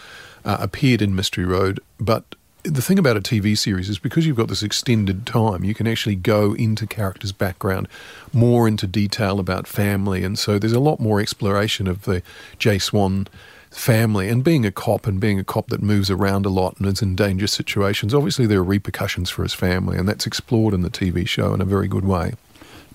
uh, 0.46 0.56
appeared 0.60 1.02
in 1.02 1.14
Mystery 1.14 1.44
Road, 1.44 1.80
but. 2.00 2.24
The 2.66 2.82
thing 2.82 2.98
about 2.98 3.16
a 3.16 3.20
TV 3.20 3.56
series 3.56 3.88
is 3.88 3.98
because 3.98 4.26
you've 4.26 4.36
got 4.36 4.48
this 4.48 4.62
extended 4.62 5.24
time, 5.24 5.62
you 5.62 5.72
can 5.72 5.86
actually 5.86 6.16
go 6.16 6.52
into 6.54 6.86
characters' 6.86 7.30
background, 7.30 7.86
more 8.32 8.66
into 8.66 8.88
detail 8.88 9.38
about 9.38 9.68
family, 9.68 10.24
and 10.24 10.36
so 10.36 10.58
there's 10.58 10.72
a 10.72 10.80
lot 10.80 10.98
more 10.98 11.20
exploration 11.20 11.86
of 11.86 12.02
the 12.02 12.22
Jay 12.58 12.78
Swan 12.78 13.28
family 13.70 14.28
and 14.28 14.42
being 14.42 14.66
a 14.66 14.72
cop 14.72 15.06
and 15.06 15.20
being 15.20 15.38
a 15.38 15.44
cop 15.44 15.68
that 15.68 15.82
moves 15.82 16.10
around 16.10 16.44
a 16.44 16.48
lot 16.48 16.76
and 16.78 16.86
is 16.86 17.02
in 17.02 17.14
dangerous 17.14 17.52
situations. 17.52 18.14
Obviously 18.14 18.46
there 18.46 18.60
are 18.60 18.64
repercussions 18.64 19.28
for 19.28 19.42
his 19.42 19.52
family 19.52 19.98
and 19.98 20.08
that's 20.08 20.26
explored 20.26 20.72
in 20.72 20.80
the 20.80 20.88
tv 20.88 21.28
show 21.28 21.52
in 21.52 21.60
a 21.60 21.64
very 21.64 21.86
good 21.86 22.04
way. 22.04 22.32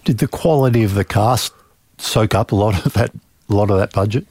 Did 0.06 0.18
the 0.18 0.28
quality 0.28 0.84
of 0.84 0.96
the 0.96 1.04
cast 1.04 1.54
soak 2.00 2.34
up 2.34 2.52
a 2.52 2.56
lot 2.56 2.84
of 2.84 2.94
that 2.94 3.12
a 3.50 3.54
lot 3.54 3.70
of 3.70 3.78
that 3.78 3.94
budget? 3.94 4.26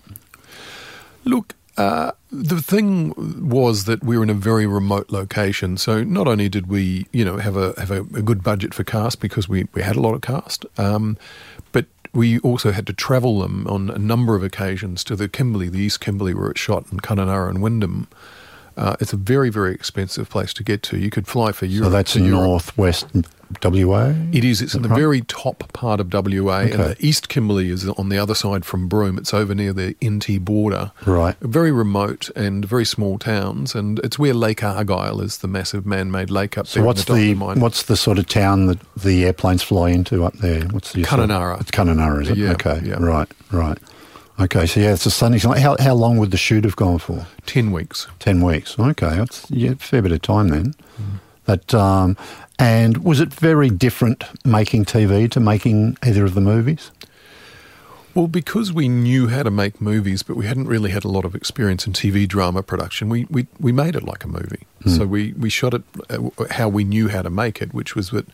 look 1.25 1.55
uh, 1.81 2.13
the 2.31 2.61
thing 2.61 3.15
was 3.49 3.85
that 3.85 4.05
we 4.05 4.19
were 4.19 4.23
in 4.23 4.29
a 4.29 4.35
very 4.35 4.67
remote 4.67 5.11
location, 5.11 5.79
so 5.79 6.05
not 6.05 6.29
only 6.29 6.47
did 6.47 6.67
we, 6.67 7.07
you 7.11 7.25
know, 7.25 7.39
have 7.39 7.57
a 7.57 7.73
have 7.79 7.91
a, 7.91 8.01
a 8.01 8.23
good 8.23 8.43
budget 8.43 8.75
for 8.75 8.85
cast 8.85 9.19
because 9.19 9.49
we, 9.49 9.67
we 9.73 9.81
had 9.81 9.97
a 9.97 10.01
lot 10.01 10.13
of 10.13 10.21
cast, 10.21 10.67
um, 10.77 11.17
but 11.73 11.87
we 12.13 12.39
also 12.41 12.71
had 12.71 12.87
to 12.87 12.93
travel 12.93 13.41
them 13.41 13.67
on 13.67 13.89
a 13.89 13.99
number 13.99 14.35
of 14.35 14.43
occasions 14.43 15.03
to 15.05 15.17
the 15.17 15.27
Kimberley, 15.27 15.71
the 15.71 15.79
East 15.79 16.01
Kimberley, 16.01 16.35
where 16.35 16.51
it 16.51 16.59
shot, 16.59 16.85
in 16.93 17.01
Kununurra 17.01 17.49
and 17.49 17.63
Wyndham. 17.63 18.09
Uh, 18.77 18.97
it's 19.01 19.13
a 19.13 19.17
very 19.17 19.51
very 19.51 19.75
expensive 19.75 20.29
place 20.29 20.53
to 20.55 20.63
get 20.65 20.83
to. 20.85 20.99
You 20.99 21.11
could 21.11 21.27
fly 21.27 21.53
for 21.53 21.67
Europe. 21.67 21.87
So 21.87 21.91
that's 21.91 22.13
to 22.15 22.19
in 22.21 22.25
Europe. 22.27 22.43
northwest 22.45 23.07
WA. 23.65 24.15
It 24.33 24.45
is. 24.45 24.63
It's 24.63 24.75
in 24.75 24.83
the 24.83 24.89
right? 24.89 24.99
very 24.99 25.23
top 25.23 25.73
part 25.73 26.01
of 26.01 26.13
WA, 26.13 26.61
and 26.61 26.73
the 26.73 26.97
East 27.01 27.29
Kimberley 27.29 27.71
is 27.71 27.89
on 27.89 28.09
the 28.09 28.19
other 28.19 28.35
side 28.35 28.65
from 28.65 28.87
Broome. 28.89 29.19
It's 29.19 29.35
over 29.35 29.55
near 29.55 29.73
the 29.73 29.97
NT 30.05 30.45
border. 30.45 30.93
Right. 31.05 31.37
Very 31.41 31.73
remote 31.73 32.31
and 32.37 32.65
very 32.65 32.85
small 32.85 33.19
towns, 33.19 33.75
and 33.75 33.99
it's 34.01 34.19
where 34.19 34.35
Lake 34.35 34.63
Argyle 34.63 35.21
is, 35.21 35.39
the 35.39 35.49
massive 35.49 35.85
man-made 35.85 36.31
lake 36.31 36.57
up 36.57 36.67
So 36.67 36.81
there. 36.81 36.87
what's 36.87 37.05
the, 37.07 37.35
the, 37.35 37.35
what's 37.35 37.83
the 37.85 37.97
sort 37.97 38.19
of 38.19 38.29
town 38.29 38.67
that 38.67 38.79
the 38.95 39.25
airplanes 39.25 39.63
fly 39.63 39.91
into 39.91 40.25
up 40.25 40.35
there? 40.35 40.63
What's 40.69 40.93
the 40.93 41.03
Kununurra. 41.03 41.61
It's 41.61 41.71
Kununurra, 41.73 42.23
is 42.23 42.31
it? 42.31 42.39
Yeah, 42.39 42.53
okay, 42.53 42.81
yeah. 42.85 43.03
right, 43.03 43.29
right. 43.51 43.79
Okay, 44.41 44.65
so 44.65 44.81
yeah, 44.81 44.95
it's 44.95 45.05
a 45.05 45.11
sunny. 45.11 45.39
How 45.39 45.77
how 45.79 45.95
long 45.95 46.17
would 46.17 46.31
the 46.31 46.39
shoot 46.39 46.65
have 46.65 46.77
gone 46.77 46.99
for? 46.99 47.27
ten 47.45 47.73
weeks? 47.73 48.07
Ten 48.19 48.41
weeks. 48.41 48.79
Okay, 48.79 49.17
that's 49.17 49.51
yeah, 49.51 49.73
a 49.73 49.77
fair 49.77 50.01
bit 50.01 50.13
of 50.13 50.23
time 50.23 50.49
then. 50.49 50.75
Mm. 50.99 51.21
That 51.45 51.75
um, 51.75 52.17
and 52.59 53.05
was 53.05 53.21
it 53.21 53.35
very 53.35 53.69
different 53.69 54.25
making 54.45 54.87
TV 54.87 55.31
to 55.33 55.41
making 55.41 55.99
either 56.03 56.25
of 56.25 56.35
the 56.35 56.41
movies? 56.41 56.91
Well, 58.15 58.29
because 58.29 58.73
we 58.73 58.89
knew 58.89 59.29
how 59.29 59.45
to 59.45 59.51
make 59.51 59.81
movies, 59.81 60.23
but 60.23 60.37
we 60.37 60.47
hadn't 60.47 60.67
really 60.67 60.91
had 60.91 61.05
a 61.05 61.09
lot 61.09 61.25
of 61.25 61.35
experience 61.35 61.87
in 61.87 61.93
TV 61.93 62.27
drama 62.27 62.63
production, 62.63 63.09
we, 63.09 63.25
we, 63.31 63.47
we 63.61 63.71
made 63.71 63.95
it 63.95 64.03
like 64.03 64.25
a 64.25 64.29
movie. 64.29 64.67
So 64.85 65.07
we, 65.07 65.33
we 65.35 65.49
shot 65.49 65.75
it 65.75 65.83
uh, 66.09 66.31
how 66.51 66.69
we 66.69 66.83
knew 66.83 67.07
how 67.07 67.23
to 67.23 67.31
make 67.31 67.63
it, 67.63 67.73
which 67.73 67.95
was 67.95 68.11
that 68.11 68.27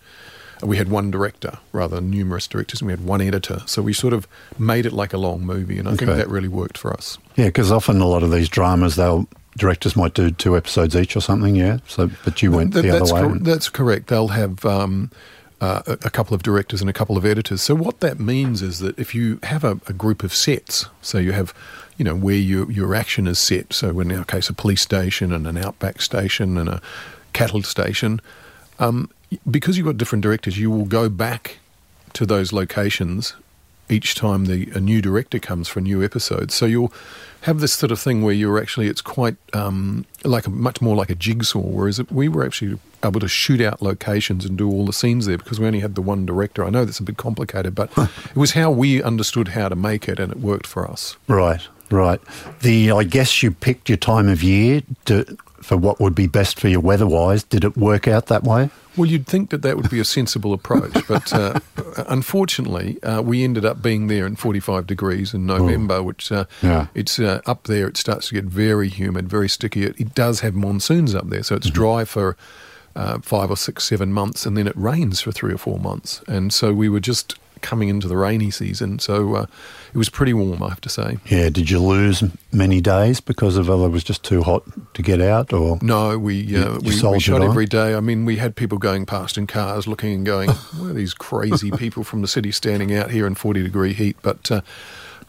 we 0.63 0.77
had 0.77 0.89
one 0.89 1.11
director 1.11 1.59
rather 1.73 1.97
than 1.97 2.11
numerous 2.11 2.47
directors, 2.47 2.81
and 2.81 2.87
we 2.87 2.93
had 2.93 3.05
one 3.05 3.21
editor. 3.21 3.63
So 3.67 3.83
we 3.83 3.93
sort 3.93 4.13
of 4.13 4.27
made 4.59 4.87
it 4.87 4.93
like 4.93 5.13
a 5.13 5.19
long 5.19 5.43
movie, 5.43 5.79
and 5.79 5.89
I 5.89 5.95
think 5.97 6.11
that 6.11 6.29
really 6.29 6.49
worked 6.49 6.79
for 6.79 6.93
us. 6.93 7.19
Yeah, 7.37 7.47
because 7.47 7.71
often 7.73 8.01
a 8.01 8.07
lot 8.07 8.23
of 8.23 8.31
these 8.31 8.49
dramas, 8.49 8.97
they'll 8.97 9.29
directors 9.59 9.97
might 9.97 10.13
do 10.15 10.31
two 10.31 10.57
episodes 10.57 10.95
each 10.95 11.17
or 11.17 11.21
something. 11.21 11.57
Yeah. 11.57 11.79
So, 11.87 12.11
but 12.25 12.43
you 12.43 12.53
went 12.53 12.73
Th- 12.75 12.85
the 12.85 12.91
that's 12.93 13.11
other 13.11 13.29
way. 13.29 13.29
cor- 13.35 13.39
that's 13.39 13.69
correct. 13.69 14.07
They'll 14.09 14.29
have 14.29 14.65
um, 14.65 15.11
uh, 15.61 15.83
a 15.87 15.93
a 16.05 16.11
couple 16.11 16.35
of 16.35 16.43
directors 16.43 16.81
and 16.81 16.91
a 16.91 16.93
couple 16.93 17.17
of 17.17 17.25
editors. 17.25 17.63
So 17.63 17.75
what 17.75 18.01
that 18.01 18.19
means 18.21 18.63
is 18.63 18.79
that 18.81 18.99
if 18.99 19.15
you 19.15 19.39
have 19.43 19.65
a, 19.65 19.81
a 19.89 19.93
group 19.93 20.23
of 20.23 20.35
sets, 20.35 20.87
so 21.03 21.19
you 21.19 21.33
have, 21.33 21.55
you 21.97 22.05
know, 22.05 22.15
where 22.15 22.35
your 22.37 22.71
your 22.71 22.95
action 22.95 23.27
is 23.27 23.39
set. 23.39 23.73
So 23.73 23.99
in 24.01 24.13
our 24.13 24.25
case, 24.25 24.49
a 24.51 24.55
police 24.55 24.83
station 24.83 25.33
and 25.33 25.47
an 25.47 25.57
outback 25.57 26.01
station 26.03 26.59
and 26.59 26.69
a 26.69 26.81
cattle 27.33 27.63
station. 27.63 28.21
Um, 28.79 29.11
because 29.51 29.77
you've 29.77 29.87
got 29.87 29.97
different 29.97 30.23
directors, 30.23 30.59
you 30.59 30.71
will 30.71 30.85
go 30.85 31.09
back 31.09 31.59
to 32.13 32.25
those 32.25 32.53
locations 32.53 33.35
each 33.89 34.15
time 34.15 34.47
the 34.47 34.69
a 34.75 34.81
new 34.81 35.01
director 35.01 35.39
comes 35.39 35.69
for 35.69 35.79
a 35.79 35.83
new 35.83 36.05
episode. 36.05 36.51
So 36.51 36.67
you'll 36.67 36.93
have 37.43 37.61
this 37.61 37.73
sort 37.73 37.93
of 37.93 38.01
thing 38.01 38.23
where 38.23 38.35
you're 38.35 38.61
actually 38.61 38.89
it's 38.89 39.01
quite 39.01 39.37
um, 39.53 40.05
like 40.25 40.47
a, 40.47 40.51
much 40.51 40.81
more 40.81 40.97
like 40.97 41.11
a 41.11 41.15
jigsaw. 41.15 41.61
Whereas 41.61 41.99
it, 41.99 42.11
we 42.11 42.29
were 42.29 42.45
actually 42.45 42.79
able 43.05 43.21
to 43.21 43.29
shoot 43.29 43.61
out 43.61 43.83
locations 43.83 44.45
and 44.45 44.59
do 44.59 44.69
all 44.69 44.85
the 44.85 44.93
scenes 44.93 45.27
there 45.27 45.39
because 45.39 45.61
we 45.61 45.67
only 45.67 45.81
had 45.81 45.95
the 45.95 46.03
one 46.03 46.27
director. 46.27 46.65
I 46.65 46.71
know 46.71 46.85
that's 46.85 46.99
a 46.99 47.05
bit 47.05 47.17
complicated, 47.17 47.75
but 47.75 47.97
it 47.97 48.37
was 48.37 48.53
how 48.53 48.71
we 48.71 49.03
understood 49.03 49.49
how 49.49 49.69
to 49.69 49.77
make 49.77 50.09
it, 50.09 50.19
and 50.19 50.33
it 50.33 50.39
worked 50.41 50.67
for 50.67 50.91
us. 50.91 51.17
Right, 51.29 51.67
right. 51.91 52.21
The 52.61 52.91
I 52.91 53.05
guess 53.05 53.43
you 53.43 53.53
picked 53.53 53.89
your 53.89 53.99
time 53.99 54.29
of 54.29 54.43
year 54.43 54.83
to, 55.05 55.37
for 55.67 55.77
what 55.77 55.99
would 56.01 56.15
be 56.15 56.29
best 56.29 56.61
for 56.61 56.69
you 56.69 56.79
weather-wise. 56.79 57.43
Did 57.43 57.65
it 57.65 57.77
work 57.77 58.07
out 58.07 58.27
that 58.27 58.45
way? 58.45 58.71
Well, 58.97 59.07
you'd 59.11 59.27
think 59.27 59.51
that 59.51 59.63
that 59.63 59.77
would 59.77 59.91
be 59.91 59.99
a 59.99 60.05
sensible 60.05 60.53
approach, 60.53 60.95
but 61.09 61.33
uh, 61.33 61.59
unfortunately, 62.09 63.03
uh, 63.03 63.21
we 63.21 63.43
ended 63.45 63.65
up 63.65 63.83
being 63.83 64.07
there 64.07 64.27
in 64.27 64.37
45 64.37 64.87
degrees 64.87 65.35
in 65.35 65.45
November, 65.45 66.03
which 66.03 66.31
uh, 66.33 66.45
Yeah. 66.63 66.87
it's 66.95 67.19
uh, 67.19 67.41
up 67.47 67.65
there. 67.65 67.89
It 67.89 67.97
starts 67.97 68.29
to 68.29 68.35
get 68.35 68.45
very 68.45 68.89
humid, 68.89 69.29
very 69.29 69.49
sticky. 69.49 69.83
It, 69.85 70.01
it 70.01 70.15
does 70.15 70.41
have 70.41 70.55
monsoons 70.55 71.15
up 71.15 71.29
there, 71.29 71.43
so 71.43 71.57
it's 71.57 71.69
dry 71.71 72.05
for 72.05 72.37
uh, 72.95 73.19
five 73.19 73.51
or 73.51 73.57
six, 73.57 73.85
seven 73.85 74.13
months, 74.13 74.47
and 74.47 74.57
then 74.57 74.67
it 74.67 74.77
rains 74.77 75.21
for 75.21 75.33
three 75.33 75.53
or 75.53 75.59
four 75.59 75.79
months. 75.79 76.23
And 76.27 76.53
so 76.53 76.73
we 76.73 76.89
were 76.89 77.01
just 77.01 77.35
coming 77.63 77.89
into 77.89 78.09
the 78.09 78.17
rainy 78.17 78.51
season, 78.51 78.99
so 78.99 79.35
uh, 79.35 79.47
it 79.95 79.99
was 79.99 80.09
pretty 80.09 80.35
warm, 80.35 80.63
I 80.63 80.69
have 80.69 80.81
to 80.83 80.89
say. 80.89 81.19
Yeah. 81.27 81.49
Did 81.49 81.71
you 81.71 81.81
lose 81.81 82.23
many 82.53 82.81
days 82.81 83.21
because 83.21 83.57
of 83.57 83.69
whether 83.69 83.85
it 83.85 83.91
was 83.91 84.05
just 84.05 84.23
too 84.23 84.43
hot 84.43 84.65
to 84.95 85.03
get 85.03 85.21
out, 85.21 85.53
or 85.53 85.79
No, 85.83 86.19
we 86.19 86.57
uh, 86.57 86.79
we, 86.81 87.01
we 87.13 87.21
shot 87.21 87.43
every 87.43 87.67
day. 87.67 87.95
I 87.95 88.01
mean, 88.01 88.25
we 88.25 88.37
had 88.37 88.57
people 88.57 88.79
going 88.79 89.07
past 89.07 89.39
in 89.39 89.47
cars, 89.47 89.87
looking 89.87 90.13
and 90.13 90.27
going, 90.27 90.51
"Where 90.79 90.91
are 90.91 90.95
these 90.95 91.15
crazy 91.15 91.71
people 91.77 92.05
from 92.05 92.23
the 92.23 92.29
city 92.29 92.53
standing 92.53 92.95
out 92.95 93.11
here 93.11 93.27
in 93.27 93.35
forty 93.35 93.63
degree 93.63 93.93
heat?" 93.93 94.17
But 94.23 94.51
uh, 94.51 94.61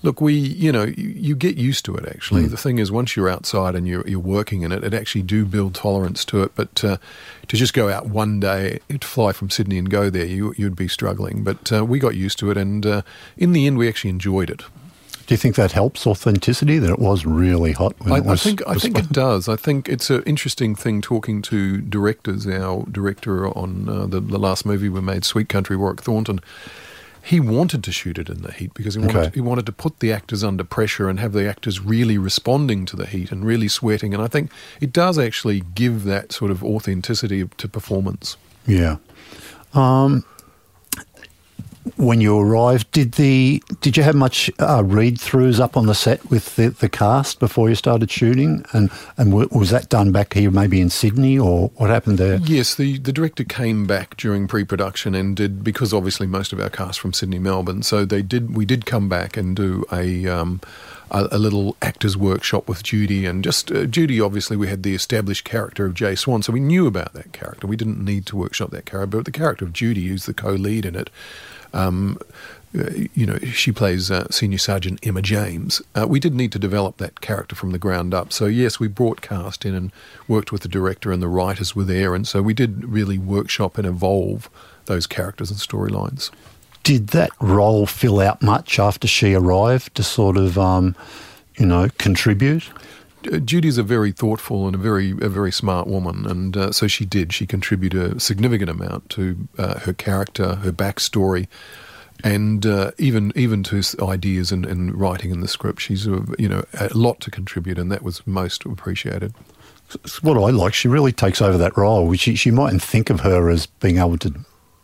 look, 0.04 0.22
we 0.22 0.34
you 0.34 0.72
know 0.72 0.84
you, 0.84 1.10
you 1.10 1.36
get 1.36 1.58
used 1.58 1.86
to 1.86 1.96
it. 1.96 2.06
Actually, 2.08 2.44
Hmm. 2.44 2.50
the 2.52 2.58
thing 2.58 2.80
is, 2.80 2.92
once 2.92 3.16
you're 3.16 3.30
outside 3.30 3.76
and 3.76 3.88
you're 3.88 4.08
you're 4.08 4.20
working 4.20 4.62
in 4.64 4.72
it, 4.72 4.84
it 4.84 4.94
actually 4.94 5.24
do 5.24 5.46
build 5.46 5.74
tolerance 5.76 6.24
to 6.26 6.44
it. 6.44 6.52
But 6.56 6.84
uh, 6.84 6.98
to 7.48 7.58
just 7.58 7.74
go 7.74 7.90
out 7.90 8.08
one 8.08 8.40
day, 8.40 8.80
to 8.90 9.08
fly 9.08 9.32
from 9.32 9.50
Sydney 9.50 9.78
and 9.78 9.90
go 9.90 10.10
there, 10.10 10.26
you 10.26 10.54
you'd 10.58 10.76
be 10.76 10.88
struggling. 10.88 11.44
But 11.44 11.72
uh, 11.72 11.86
we 11.86 12.00
got 12.00 12.16
used 12.16 12.40
to 12.40 12.52
it, 12.52 12.58
and 12.58 12.86
uh, 12.86 13.02
in 13.38 13.54
the 13.54 13.68
end, 13.68 13.78
we 13.78 13.88
actually 13.88 14.12
enjoyed 14.12 14.50
it. 14.50 14.64
do 15.28 15.34
you 15.34 15.38
think 15.38 15.56
that 15.56 15.74
helps 15.74 16.08
authenticity 16.08 16.80
that 16.80 16.90
it 16.90 17.00
was 17.00 17.26
really 17.26 17.74
hot? 17.74 17.94
When 18.00 18.14
I, 18.14 18.18
it 18.20 18.24
was, 18.26 18.40
I 18.42 18.44
think 18.50 18.62
I 18.68 18.76
think 18.76 18.98
it 18.98 19.10
does. 19.26 19.50
I 19.50 19.56
think 19.58 19.90
it's 19.90 20.10
an 20.10 20.24
interesting 20.24 20.74
thing 20.76 21.02
talking 21.02 21.42
to 21.44 21.82
directors. 21.82 22.48
Our 22.48 22.86
director 22.90 23.48
on 23.50 23.90
uh, 23.90 24.06
the 24.08 24.22
the 24.22 24.40
last 24.40 24.66
movie 24.66 24.90
we 24.90 25.02
made, 25.02 25.26
Sweet 25.26 25.50
Country, 25.50 25.76
Warwick 25.76 26.02
Thornton. 26.02 26.40
He 27.28 27.40
wanted 27.42 27.84
to 27.84 27.92
shoot 27.92 28.18
it 28.18 28.30
in 28.30 28.42
the 28.42 28.54
heat 28.54 28.74
because 28.74 28.96
he 28.96 29.02
wanted 29.02 29.18
Okay. 29.18 29.32
he 29.34 29.42
wanted 29.42 29.66
to 29.66 29.74
put 29.74 30.00
the 30.00 30.14
actors 30.14 30.44
under 30.46 30.64
pressure 30.64 31.10
and 31.10 31.20
have 31.20 31.34
the 31.34 31.46
actors 31.50 31.82
really 31.82 32.18
responding 32.18 32.86
to 32.86 32.96
the 32.96 33.06
heat 33.06 33.34
and 33.34 33.44
really 33.46 33.68
sweating. 33.68 34.14
And 34.14 34.24
I 34.24 34.28
think 34.28 34.50
it 34.80 34.94
does 34.94 35.20
actually 35.20 35.62
give 35.76 36.06
that 36.06 36.32
sort 36.32 36.52
of 36.52 36.64
authenticity 36.64 37.46
to 37.58 37.68
performance. 37.68 38.38
Yeah. 38.66 38.96
Um, 39.74 40.24
when 41.96 42.22
you 42.22 42.38
arrived, 42.38 42.92
did 42.92 43.14
the 43.14 43.62
did 43.82 43.98
you 43.98 44.04
have 44.04 44.16
much 44.16 44.52
uh, 44.60 44.84
read 44.84 45.18
throughs 45.18 45.60
up 45.60 45.78
on 45.78 45.86
the 45.86 45.96
set 45.96 46.30
with 46.30 46.56
the, 46.56 46.70
the 46.70 46.90
cast 46.90 47.40
before 47.40 47.70
you 47.70 47.76
started 47.76 48.12
shooting? 48.12 48.66
And 48.74 48.90
and 49.18 49.32
w- 49.32 49.50
was 49.52 49.70
that 49.70 49.90
done 49.90 50.12
back 50.12 50.34
here, 50.34 50.52
maybe 50.52 50.82
in 50.82 50.90
Sydney, 50.90 51.38
or 51.38 51.70
what 51.76 51.90
happened 51.90 52.18
there? 52.18 52.38
Yes, 52.44 52.76
the, 52.76 52.98
the 52.98 53.14
director 53.14 53.44
came 53.44 53.86
back 53.88 54.18
during 54.18 54.48
pre-production 54.48 55.16
and 55.16 55.36
did 55.36 55.64
because 55.64 55.94
obviously 55.94 56.28
most 56.28 56.54
of 56.54 56.60
our 56.60 56.70
cast 56.70 57.00
from 57.00 57.14
Sydney, 57.14 57.40
Melbourne. 57.40 57.84
So 57.84 58.06
they 58.06 58.22
did. 58.22 58.56
We 58.56 58.66
did 58.66 58.86
come 58.86 59.10
back 59.10 59.38
and 59.38 59.56
do 59.56 59.86
a 59.92 60.28
um, 60.28 60.62
a, 61.12 61.28
a 61.32 61.38
little 61.38 61.76
actors 61.82 62.18
workshop 62.18 62.68
with 62.68 62.84
Judy 62.84 63.26
and 63.26 63.44
just 63.44 63.72
uh, 63.72 63.86
Judy. 63.86 64.20
Obviously, 64.20 64.58
we 64.58 64.68
had 64.68 64.84
the 64.84 64.96
established 64.96 65.44
character 65.46 65.86
of 65.86 65.94
Jay 65.94 66.16
Swan, 66.16 66.42
so 66.44 66.54
we 66.54 66.60
knew 66.60 66.88
about 66.88 67.14
that 67.14 67.32
character. 67.34 67.68
We 67.68 67.76
didn't 67.76 68.04
need 68.04 68.26
to 68.28 68.36
workshop 68.36 68.72
that 68.72 68.86
character, 68.86 69.18
but 69.18 69.26
the 69.26 69.32
character 69.32 69.66
of 69.66 69.74
Judy, 69.74 70.08
who's 70.08 70.26
the 70.26 70.34
co-lead 70.34 70.86
in 70.86 70.96
it. 70.96 71.10
Um, 71.78 72.20
you 73.14 73.26
know, 73.26 73.38
she 73.40 73.72
plays 73.72 74.12
uh, 74.12 74.28
Senior 74.30 74.58
Sergeant 74.58 75.00
Emma 75.02 75.22
James. 75.22 75.82
Uh, 75.96 76.06
we 76.08 76.20
did 76.20 76.36
need 76.36 76.52
to 76.52 76.60
develop 76.60 76.98
that 76.98 77.22
character 77.22 77.56
from 77.56 77.72
the 77.72 77.80
ground 77.80 78.14
up. 78.14 78.34
So, 78.34 78.46
yes, 78.46 78.80
we 78.80 78.88
brought 78.88 79.22
cast 79.22 79.66
in 79.66 79.74
and 79.74 79.92
worked 80.28 80.52
with 80.52 80.62
the 80.62 80.68
director, 80.68 81.12
and 81.12 81.22
the 81.22 81.28
writers 81.28 81.76
were 81.76 81.86
there. 81.86 82.14
And 82.14 82.28
so 82.28 82.42
we 82.42 82.54
did 82.54 82.84
really 82.86 83.18
workshop 83.18 83.78
and 83.78 83.88
evolve 83.88 84.50
those 84.86 85.08
characters 85.08 85.50
and 85.50 85.60
storylines. 85.60 86.30
Did 86.84 87.08
that 87.08 87.32
role 87.40 87.86
fill 87.86 88.20
out 88.20 88.42
much 88.42 88.80
after 88.80 89.08
she 89.08 89.34
arrived 89.34 89.96
to 89.96 90.04
sort 90.04 90.38
of, 90.38 90.58
um, 90.58 90.96
you 91.58 91.66
know, 91.66 91.90
contribute? 91.98 92.70
Judy's 93.44 93.78
a 93.78 93.84
very 93.84 94.12
thoughtful 94.12 94.68
and 94.68 94.76
a 94.76 94.80
very 94.80 95.12
a 95.12 95.30
very 95.30 95.52
smart 95.52 95.88
woman, 95.88 96.26
and 96.26 96.58
uh, 96.58 96.72
so 96.72 96.88
she 96.88 97.06
did. 97.06 97.34
She 97.34 97.46
contributed 97.46 98.18
a 98.18 98.20
significant 98.20 98.70
amount 98.70 99.10
to 99.12 99.48
uh, 99.58 99.80
her 99.80 99.94
character, 99.94 100.56
her 100.56 100.72
backstory, 100.72 101.48
and 102.24 102.66
uh, 102.66 102.92
even 102.98 103.32
even 103.36 103.64
to 103.64 103.82
ideas 104.02 104.52
and, 104.52 104.66
and 104.66 104.96
writing 104.96 105.32
in 105.32 105.42
the 105.42 105.48
script. 105.48 105.82
She's 105.82 106.08
uh, 106.08 106.26
you 106.38 106.50
know 106.50 106.64
a 106.80 106.90
lot 106.94 107.20
to 107.22 107.32
contribute, 107.32 107.78
and 107.78 107.92
that 107.92 108.04
was 108.04 108.26
most 108.26 108.66
appreciated. 108.66 109.34
What 110.22 110.38
I 110.38 110.50
like. 110.50 110.74
She 110.74 110.90
really 110.90 111.14
takes 111.14 111.42
over 111.42 111.58
that 111.58 111.78
role. 111.78 112.14
She 112.14 112.36
she 112.36 112.52
mightn't 112.52 112.84
think 112.84 113.10
of 113.10 113.22
her 113.22 113.50
as 113.50 113.68
being 113.68 113.98
able 113.98 114.18
to, 114.20 114.34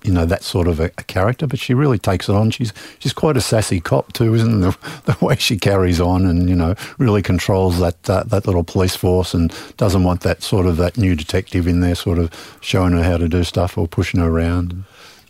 you 0.03 0.11
know, 0.11 0.25
that 0.25 0.43
sort 0.43 0.67
of 0.67 0.79
a, 0.79 0.85
a 0.97 1.03
character, 1.03 1.47
but 1.47 1.59
she 1.59 1.73
really 1.73 1.97
takes 1.97 2.29
it 2.29 2.35
on. 2.35 2.51
She's 2.51 2.73
she's 2.99 3.13
quite 3.13 3.37
a 3.37 3.41
sassy 3.41 3.79
cop 3.79 4.13
too, 4.13 4.33
isn't 4.33 4.61
the 4.61 4.77
the 5.05 5.17
way 5.25 5.35
she 5.35 5.57
carries 5.57 5.99
on, 5.99 6.25
and 6.25 6.49
you 6.49 6.55
know, 6.55 6.75
really 6.97 7.21
controls 7.21 7.79
that 7.79 8.09
uh, 8.09 8.23
that 8.23 8.45
little 8.45 8.63
police 8.63 8.95
force, 8.95 9.33
and 9.33 9.53
doesn't 9.77 10.03
want 10.03 10.21
that 10.21 10.43
sort 10.43 10.65
of 10.65 10.77
that 10.77 10.97
new 10.97 11.15
detective 11.15 11.67
in 11.67 11.79
there, 11.79 11.95
sort 11.95 12.19
of 12.19 12.31
showing 12.61 12.93
her 12.93 13.03
how 13.03 13.17
to 13.17 13.27
do 13.27 13.43
stuff 13.43 13.77
or 13.77 13.87
pushing 13.87 14.19
her 14.19 14.29
around. 14.29 14.83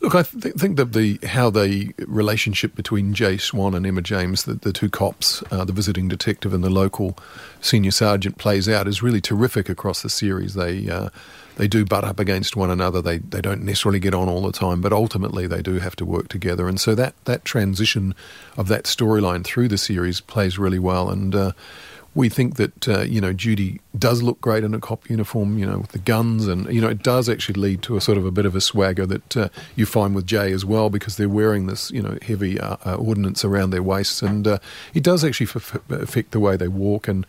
Look, 0.04 0.16
I 0.16 0.24
th- 0.24 0.56
think 0.56 0.76
that 0.76 0.92
the 0.92 1.18
how 1.26 1.50
the 1.50 1.94
relationship 2.08 2.76
between 2.76 3.14
Jay 3.14 3.38
Swan 3.38 3.74
and 3.74 3.88
Emma 3.88 4.02
James, 4.02 4.44
the, 4.44 4.56
the 4.56 4.74
two 4.74 4.90
cops, 4.90 5.42
uh, 5.50 5.64
the 5.64 5.72
visiting 5.72 6.10
detective 6.10 6.54
and 6.54 6.62
the 6.62 6.70
local 6.70 7.18
senior 7.62 7.92
sergeant, 7.92 8.38
plays 8.38 8.68
out 8.68 8.86
is 8.86 9.02
really 9.02 9.22
terrific 9.22 9.70
across 9.70 10.02
the 10.02 10.10
series. 10.10 10.56
They 10.56 10.90
uh, 10.90 11.08
they 11.56 11.70
do 11.70 11.86
butt 11.86 12.04
up 12.04 12.20
against 12.20 12.58
one 12.58 12.70
another. 12.70 13.02
They 13.02 13.20
they 13.20 13.40
don't 13.40 13.64
necessarily 13.64 14.02
get 14.02 14.14
on 14.14 14.28
all 14.28 14.42
the 14.42 14.52
time, 14.52 14.82
but 14.82 14.92
ultimately 14.92 15.48
they 15.48 15.62
do 15.62 15.80
have 15.80 15.96
to 15.96 16.06
work 16.06 16.28
together. 16.28 16.68
And 16.68 16.82
so 16.82 16.96
that 16.96 17.16
that 17.24 17.46
transition 17.46 18.14
of 18.58 18.68
that 18.68 18.84
storyline 18.84 19.46
through 19.46 19.70
the 19.70 19.78
series 19.78 20.20
plays 20.20 20.60
really 20.60 20.80
well. 20.80 21.10
And 21.10 21.34
uh, 21.34 21.52
we 22.16 22.30
think 22.30 22.56
that 22.58 22.88
uh, 22.88 23.02
you 23.02 23.20
know 23.20 23.34
Judy 23.34 23.80
does 23.98 24.22
look 24.22 24.40
great 24.40 24.64
in 24.64 24.74
a 24.74 24.80
cop 24.80 25.10
uniform, 25.10 25.58
you 25.58 25.66
know, 25.66 25.80
with 25.80 25.92
the 25.92 26.00
guns, 26.00 26.48
and 26.48 26.72
you 26.74 26.82
know 26.82 26.90
it 26.90 27.02
does 27.04 27.28
actually 27.28 27.60
lead 27.60 27.82
to 27.84 27.98
a 27.98 28.02
sort 28.02 28.18
of 28.18 28.26
a 28.26 28.32
bit 28.32 28.46
of 28.46 28.56
a 28.56 28.62
swagger 28.62 29.06
that 29.06 29.38
uh, 29.38 29.50
you 29.76 29.86
find 29.86 30.14
with 30.16 30.28
Jay 30.28 30.52
as 30.52 30.64
well 30.64 30.90
because 30.90 31.18
they're 31.18 31.30
wearing 31.30 31.68
this 31.68 31.90
you 31.92 32.02
know 32.02 32.18
heavy 32.22 32.60
uh, 32.60 32.78
uh, 32.86 32.96
ordnance 32.96 33.44
around 33.44 33.72
their 33.72 33.84
waists, 33.84 34.22
and 34.22 34.48
uh, 34.48 34.60
it 34.94 35.04
does 35.04 35.24
actually 35.24 35.48
f- 35.48 35.80
affect 35.90 36.32
the 36.32 36.40
way 36.40 36.56
they 36.58 36.68
walk 36.68 37.08
and. 37.08 37.26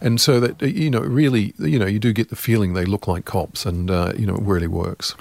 And 0.00 0.20
so 0.20 0.38
that 0.38 0.62
uh, 0.62 0.66
you 0.66 0.90
know, 0.90 1.00
really, 1.00 1.54
you 1.58 1.76
know, 1.76 1.86
you 1.86 1.98
do 1.98 2.12
get 2.12 2.28
the 2.28 2.36
feeling 2.36 2.74
they 2.74 2.84
look 2.84 3.08
like 3.08 3.24
cops, 3.24 3.66
and 3.66 3.90
uh, 3.90 4.12
you 4.16 4.26
know, 4.26 4.36
it 4.36 4.42
really 4.42 4.68
works. 4.68 5.16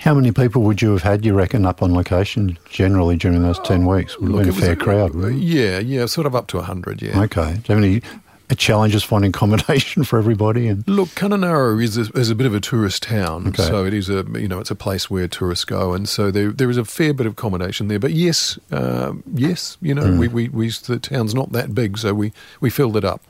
How 0.00 0.12
many 0.12 0.32
people 0.32 0.62
would 0.62 0.82
you 0.82 0.90
have 0.90 1.02
had, 1.02 1.24
you 1.24 1.34
reckon, 1.34 1.64
up 1.64 1.82
on 1.82 1.94
location 1.94 2.58
generally 2.68 3.16
during 3.16 3.42
those 3.42 3.60
10 3.60 3.86
weeks? 3.86 4.18
Would 4.18 4.46
have 4.46 4.56
been 4.56 4.64
a 4.64 4.66
fair 4.66 4.76
crowd? 4.76 5.14
Yeah, 5.34 5.78
yeah, 5.78 6.06
sort 6.06 6.26
of 6.26 6.34
up 6.34 6.48
to 6.48 6.60
hundred. 6.60 7.00
Yeah. 7.00 7.20
Okay. 7.22 7.54
Do 7.54 7.72
you 7.72 7.74
have 7.74 7.84
any 7.84 8.02
uh, 8.50 8.82
is 8.84 9.04
finding 9.04 9.30
accommodation 9.30 10.04
for 10.08 10.18
everybody? 10.18 10.68
And 10.68 10.86
Look, 10.88 11.08
Kununurra 11.10 11.82
is 11.82 11.96
a, 11.98 12.02
is 12.18 12.30
a 12.30 12.34
bit 12.34 12.46
of 12.46 12.54
a 12.54 12.60
tourist 12.60 13.02
town, 13.02 13.48
Okay. 13.48 13.62
so 13.62 13.84
it 13.84 13.94
is 13.94 14.08
a 14.08 14.24
you 14.34 14.48
know 14.48 14.58
it's 14.60 14.70
a 14.70 14.74
place 14.74 15.10
where 15.10 15.28
tourists 15.28 15.64
go, 15.64 15.92
and 15.92 16.08
so 16.08 16.30
there 16.30 16.50
there 16.50 16.70
is 16.70 16.76
a 16.76 16.84
fair 16.84 17.12
bit 17.14 17.26
of 17.26 17.32
accommodation 17.32 17.88
there. 17.88 17.98
But 17.98 18.12
yes, 18.12 18.58
uh, 18.72 19.12
yes, 19.34 19.76
you 19.80 19.94
know 19.94 20.04
Mm. 20.04 20.18
we, 20.18 20.28
we 20.28 20.48
we 20.48 20.70
the 20.70 20.98
town's 20.98 21.34
not 21.34 21.52
that 21.52 21.74
big, 21.74 21.98
so 21.98 22.14
we 22.14 22.32
we 22.60 22.70
filled 22.70 22.96
it 22.96 23.04
up. 23.04 23.20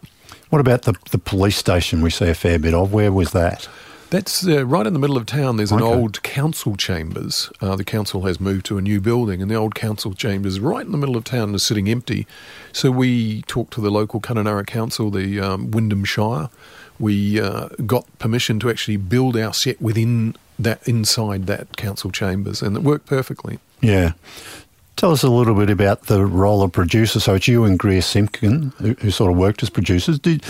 what 0.51 0.61
about 0.61 0.83
the, 0.83 0.95
the 1.11 1.19
police 1.19 1.57
station 1.57 2.01
we 2.03 2.11
see 2.11 2.29
a 2.29 2.35
fair 2.35 2.59
bit 2.59 2.75
of? 2.75 2.93
Where 2.93 3.13
was 3.13 3.33
that? 3.33 3.69
That's 4.11 4.47
uh, 4.47 4.65
right 4.65 4.87
in 4.87 4.95
the 4.95 4.99
middle 4.99 5.19
of 5.19 5.27
town. 5.27 5.59
There's 5.59 5.71
an 5.71 5.83
Okay. 5.83 5.95
old 5.95 6.23
council 6.23 6.77
chambers. 6.77 7.51
Uh, 7.61 7.77
the 7.77 7.85
council 7.85 8.23
has 8.23 8.41
moved 8.41 8.65
to 8.67 8.79
a 8.79 8.81
new 8.81 9.03
building, 9.03 9.43
and 9.43 9.51
the 9.51 9.55
old 9.55 9.75
council 9.75 10.15
chambers 10.15 10.59
right 10.61 10.85
in 10.87 10.93
the 10.93 10.99
middle 10.99 11.17
of 11.17 11.25
town 11.25 11.55
is 11.55 11.63
sitting 11.63 11.89
empty. 11.91 12.27
So 12.73 12.91
we 12.91 13.43
talked 13.43 13.75
to 13.75 13.83
the 13.83 13.91
local 13.91 14.19
Kununurra 14.21 14.67
Council, 14.67 15.11
the 15.11 15.39
um, 15.41 15.71
Wyndham 15.71 16.05
Shire. 16.05 16.49
We 16.99 17.39
uh, 17.39 17.69
got 17.87 18.07
permission 18.19 18.59
to 18.61 18.71
actually 18.71 18.97
build 18.97 19.37
our 19.37 19.53
set 19.53 19.81
within 19.81 20.35
that 20.59 20.87
inside 20.89 21.47
that 21.47 21.77
council 21.77 22.11
chambers, 22.11 22.63
and 22.63 22.77
it 22.79 22.83
worked 22.83 23.05
perfectly. 23.07 23.59
Yeah. 23.83 24.13
Tell 24.99 25.13
us 25.13 25.23
a 25.23 25.31
little 25.31 25.55
bit 25.55 25.71
about 25.71 26.07
the 26.07 26.27
role 26.27 26.61
of 26.61 26.73
producer. 26.73 27.21
So 27.21 27.35
it's 27.37 27.47
you 27.47 27.63
and 27.63 27.79
Greer 27.79 28.03
Simpkin 28.03 28.73
who, 28.79 28.95
who 28.95 29.13
sort 29.13 29.31
of 29.31 29.37
worked 29.39 29.63
as 29.63 29.71
producers. 29.71 30.19
Did, 30.19 30.45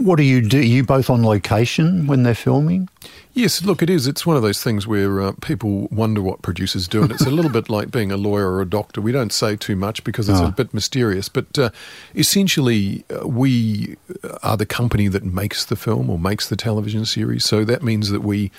what 0.00 0.16
do 0.16 0.24
you 0.24 0.42
do? 0.42 0.58
Are 0.58 0.62
you 0.62 0.82
both 0.82 1.08
on 1.08 1.24
location 1.24 2.08
when 2.08 2.24
they're 2.24 2.34
filming? 2.34 2.88
Yes, 3.32 3.62
look, 3.62 3.82
it 3.82 3.88
is. 3.88 4.08
It's 4.08 4.26
one 4.26 4.34
of 4.34 4.42
those 4.42 4.60
things 4.60 4.88
where 4.88 5.20
uh, 5.20 5.32
people 5.40 5.86
wonder 5.92 6.20
what 6.20 6.42
producers 6.42 6.88
do, 6.88 7.02
and 7.04 7.12
it's 7.12 7.26
a 7.26 7.30
little 7.30 7.50
bit 7.58 7.68
like 7.70 7.92
being 7.92 8.10
a 8.10 8.16
lawyer 8.16 8.50
or 8.50 8.60
a 8.60 8.66
doctor. 8.68 9.00
We 9.00 9.12
don't 9.12 9.32
say 9.32 9.54
too 9.54 9.76
much 9.76 10.02
because 10.02 10.28
it's 10.28 10.40
Oh. 10.40 10.46
a 10.46 10.50
bit 10.50 10.74
mysterious, 10.74 11.28
but 11.28 11.56
uh, 11.56 11.70
essentially, 12.16 13.04
uh, 13.14 13.28
we 13.28 13.96
are 14.42 14.56
the 14.56 14.66
company 14.66 15.06
that 15.08 15.22
makes 15.22 15.64
the 15.64 15.76
film 15.76 16.10
or 16.10 16.18
makes 16.18 16.48
the 16.48 16.56
television 16.56 17.04
series. 17.04 17.44
So 17.44 17.64
that 17.64 17.84
means 17.84 18.10
that 18.10 18.22
we 18.22 18.50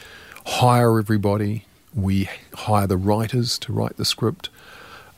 hire 0.45 0.99
everybody, 0.99 1.65
we 1.93 2.29
hire 2.53 2.87
the 2.87 2.95
writers 2.97 3.57
to 3.59 3.73
write 3.73 3.97
the 3.97 4.05
script. 4.05 4.49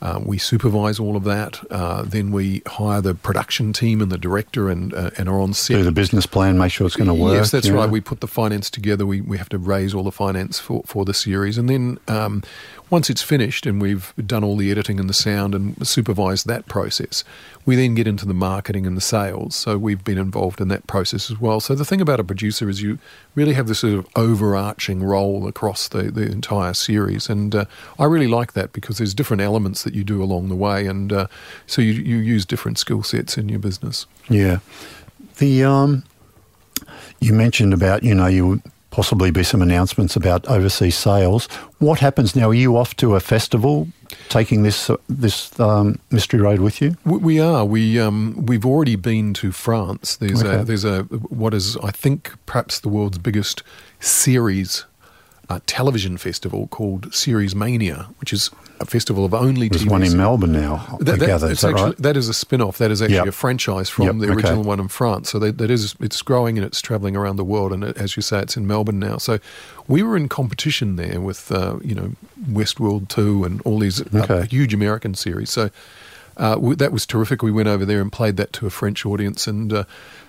Uh, 0.02 0.20
we 0.24 0.38
supervise 0.38 0.98
all 0.98 1.16
of 1.16 1.24
that. 1.24 1.60
Uh, 1.70 2.02
then 2.02 2.30
we 2.30 2.62
hire 2.66 3.00
the 3.00 3.14
production 3.14 3.72
team 3.72 4.00
and 4.00 4.10
the 4.10 4.18
director 4.18 4.70
and 4.70 4.94
uh, 4.94 5.10
and 5.18 5.28
are 5.28 5.40
on 5.40 5.52
set. 5.52 5.76
Do 5.76 5.84
the 5.84 5.92
business 5.92 6.26
plan, 6.26 6.56
make 6.56 6.72
sure 6.72 6.86
it's 6.86 6.96
going 6.96 7.08
to 7.08 7.14
work? 7.14 7.34
Yes, 7.34 7.50
that's 7.50 7.66
yeah. 7.66 7.74
right. 7.74 7.90
We 7.90 8.00
put 8.00 8.20
the 8.20 8.28
finance 8.28 8.70
together. 8.70 9.04
We, 9.04 9.20
we 9.20 9.36
have 9.36 9.48
to 9.50 9.58
raise 9.58 9.94
all 9.94 10.02
the 10.02 10.12
finance 10.12 10.58
for, 10.58 10.82
for 10.86 11.04
the 11.04 11.14
series. 11.14 11.58
And 11.58 11.68
then 11.68 11.98
um, 12.08 12.42
once 12.90 13.08
it's 13.08 13.22
finished 13.22 13.66
and 13.66 13.80
we've 13.80 14.12
done 14.26 14.42
all 14.42 14.56
the 14.56 14.70
editing 14.70 14.98
and 14.98 15.08
the 15.08 15.14
sound 15.14 15.54
and 15.54 15.86
supervised 15.86 16.46
that 16.46 16.66
process, 16.66 17.22
we 17.64 17.76
then 17.76 17.94
get 17.94 18.06
into 18.06 18.26
the 18.26 18.34
marketing 18.34 18.86
and 18.86 18.96
the 18.96 19.00
sales. 19.00 19.54
So 19.54 19.78
we've 19.78 20.02
been 20.02 20.18
involved 20.18 20.60
in 20.60 20.68
that 20.68 20.86
process 20.88 21.30
as 21.30 21.40
well. 21.40 21.60
So 21.60 21.74
the 21.74 21.84
thing 21.84 22.00
about 22.00 22.18
a 22.18 22.24
producer 22.24 22.68
is 22.68 22.82
you 22.82 22.98
really 23.36 23.52
have 23.52 23.68
this 23.68 23.80
sort 23.80 23.94
of 23.94 24.08
overarching 24.16 25.02
role 25.02 25.46
across 25.46 25.88
the, 25.88 26.10
the 26.10 26.22
entire 26.22 26.74
series. 26.74 27.28
And 27.28 27.54
uh, 27.54 27.64
I 27.98 28.04
really 28.06 28.28
like 28.28 28.54
that 28.54 28.72
because 28.72 28.98
there's 28.98 29.14
different 29.14 29.40
elements 29.40 29.84
that 29.84 29.94
you 29.94 30.02
do 30.02 30.22
along 30.22 30.48
the 30.48 30.56
way. 30.56 30.86
And 30.86 31.12
uh, 31.12 31.26
so 31.66 31.80
you, 31.80 31.92
you 31.92 32.16
use 32.16 32.44
different 32.44 32.78
skill 32.78 33.04
sets 33.04 33.38
in 33.38 33.48
your 33.48 33.60
business. 33.60 34.06
Yeah. 34.28 34.58
The 35.38 35.64
um, 35.64 36.02
you 37.20 37.32
mentioned 37.32 37.72
about 37.72 38.02
you 38.02 38.14
know 38.14 38.26
you 38.26 38.62
possibly 38.90 39.30
be 39.30 39.42
some 39.44 39.62
announcements 39.62 40.16
about 40.16 40.46
overseas 40.48 40.96
sales. 40.96 41.46
What 41.78 42.00
happens 42.00 42.34
now? 42.36 42.50
Are 42.50 42.54
you 42.54 42.76
off 42.76 42.94
to 42.96 43.14
a 43.14 43.20
festival, 43.20 43.88
taking 44.28 44.62
this 44.64 44.90
uh, 44.90 44.96
this 45.08 45.58
um, 45.60 45.98
mystery 46.10 46.40
road 46.40 46.60
with 46.60 46.80
you? 46.82 46.96
We- 47.04 47.40
are. 47.40 47.64
We 47.64 47.98
um, 48.00 48.44
we've 48.46 48.66
already 48.66 48.96
been 48.96 49.32
to 49.34 49.52
France. 49.52 50.16
There's 50.16 50.42
Okay. 50.42 50.60
a 50.60 50.64
there's 50.64 50.84
a 50.84 51.02
what 51.28 51.54
is 51.54 51.76
I 51.78 51.90
think 51.92 52.32
perhaps 52.46 52.80
the 52.80 52.88
world's 52.88 53.18
biggest 53.18 53.62
series 54.00 54.84
uh, 55.50 55.58
television 55.66 56.16
festival 56.16 56.68
called 56.68 57.12
Series 57.12 57.54
Mania, 57.56 58.06
which 58.20 58.32
is 58.32 58.50
a 58.78 58.84
festival 58.86 59.24
of 59.24 59.34
only 59.34 59.68
There's 59.68 59.84
TV 59.84 59.90
one 59.90 60.02
in. 60.04 60.16
Melbourne 60.16 60.52
now. 60.52 60.96
That, 61.00 61.18
that- 61.18 61.26
gather. 61.26 61.50
Is 61.50 61.60
that 61.60 61.70
actually, 61.70 61.84
right? 61.90 61.96
that 61.98 62.16
is 62.16 62.28
a 62.28 62.32
spin-off. 62.34 62.78
That 62.78 62.90
is 62.90 63.02
actually 63.02 63.16
Yep. 63.16 63.26
a 63.26 63.32
franchise 63.32 63.88
from 63.90 64.06
Yep, 64.06 64.14
the 64.18 64.24
okay. 64.26 64.34
original 64.34 64.62
one 64.62 64.78
in 64.80 64.88
France. 64.88 65.28
So 65.30 65.38
that, 65.40 65.58
that 65.58 65.70
is 65.70 65.96
it's 66.00 66.22
growing 66.22 66.56
and 66.56 66.64
it's 66.66 66.80
traveling 66.80 67.16
around 67.16 67.36
the 67.36 67.44
world. 67.44 67.72
And 67.72 67.82
it, 67.84 67.96
as 67.98 68.14
you 68.16 68.22
say, 68.22 68.38
it's 68.40 68.56
in 68.56 68.66
Melbourne 68.66 68.98
now. 69.00 69.18
So 69.18 69.38
we 69.88 70.02
were 70.02 70.16
in 70.16 70.28
competition 70.28 70.96
there 70.96 71.20
with 71.20 71.50
uh, 71.52 71.78
you 71.82 71.94
know 71.94 72.12
Westworld 72.48 73.08
Two 73.08 73.44
and 73.44 73.60
all 73.62 73.78
these 73.80 74.00
uh, 74.14 74.46
huge 74.48 74.72
American 74.72 75.14
series. 75.14 75.50
So 75.50 75.68
uh, 76.40 76.54
w- 76.56 76.74
that 76.74 76.90
was 76.90 77.06
terrific. 77.06 77.42
We 77.42 77.52
went 77.52 77.68
over 77.68 77.84
there 77.84 78.00
and 78.00 78.10
played 78.10 78.36
that 78.38 78.52
to 78.54 78.66
a 78.66 78.70
French 78.70 79.06
audience 79.06 79.46
and. 79.46 79.72
Uh, 79.72 79.84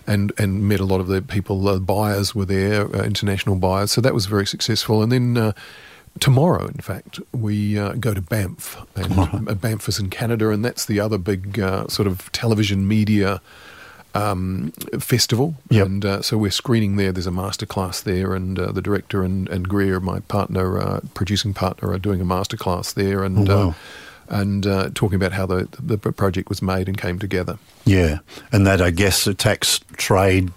and, 0.08 0.34
and 0.40 0.68
met 0.68 0.80
a 0.80 0.84
lot 0.84 1.00
of 1.00 1.06
the 1.06 1.22
people, 1.22 1.68
uh, 1.70 1.78
buyers 1.78 2.34
were 2.34 2.44
there, 2.44 2.88
uh, 2.88 3.04
international 3.04 3.56
buyers. 3.58 3.92
So 3.92 4.02
that 4.02 4.16
was 4.16 4.26
very 4.26 4.48
successful. 4.48 5.04
And 5.04 5.12
then 5.12 5.38
uh, 5.38 5.52
tomorrow, 6.20 6.66
in 6.66 6.80
fact, 6.82 7.20
we 7.32 7.78
uh, 7.78 7.94
go 7.94 8.16
to 8.16 8.22
Banff. 8.22 8.84
And 8.96 9.62
Banff 9.62 9.88
is 9.88 10.00
in 10.00 10.10
Canada, 10.10 10.50
and 10.50 10.66
that's 10.66 10.86
the 10.86 11.00
other 11.00 11.20
big 11.20 11.60
uh, 11.60 11.88
sort 11.88 12.08
of 12.08 12.32
television 12.32 12.88
media 12.88 13.42
um, 14.16 14.72
festival. 15.00 15.54
Yep. 15.70 15.86
And 15.86 16.06
uh, 16.06 16.22
so 16.24 16.36
we're 16.36 16.50
screening 16.52 16.96
there. 16.96 17.12
There's 17.12 17.28
a 17.28 17.32
masterclass 17.32 18.02
there, 18.02 18.34
and 18.34 18.58
uh, 18.58 18.72
the 18.72 18.82
director 18.82 19.24
and, 19.24 19.48
and 19.50 19.70
Greer, 19.70 20.00
my 20.00 20.20
partner, 20.22 20.80
uh, 20.80 21.00
producing 21.14 21.54
partner, 21.54 21.92
are 21.92 22.00
doing 22.00 22.22
a 22.22 22.26
masterclass 22.26 22.94
there, 22.96 23.24
and 23.24 23.48
Oh, 23.48 23.68
wow. 23.68 23.76
And 24.32 24.66
uh, 24.66 24.90
talking 24.96 25.16
about 25.18 25.34
how 25.34 25.46
the 25.46 25.68
the 25.80 25.98
project 26.00 26.50
was 26.50 26.62
made 26.62 26.88
and 26.88 26.98
came 26.98 27.20
together. 27.20 27.60
Yeah, 27.86 28.20
and 28.52 28.66
that 28.66 28.82
I 28.82 28.90
guess 28.90 29.28
attacks 29.28 29.80
trade, 29.98 30.52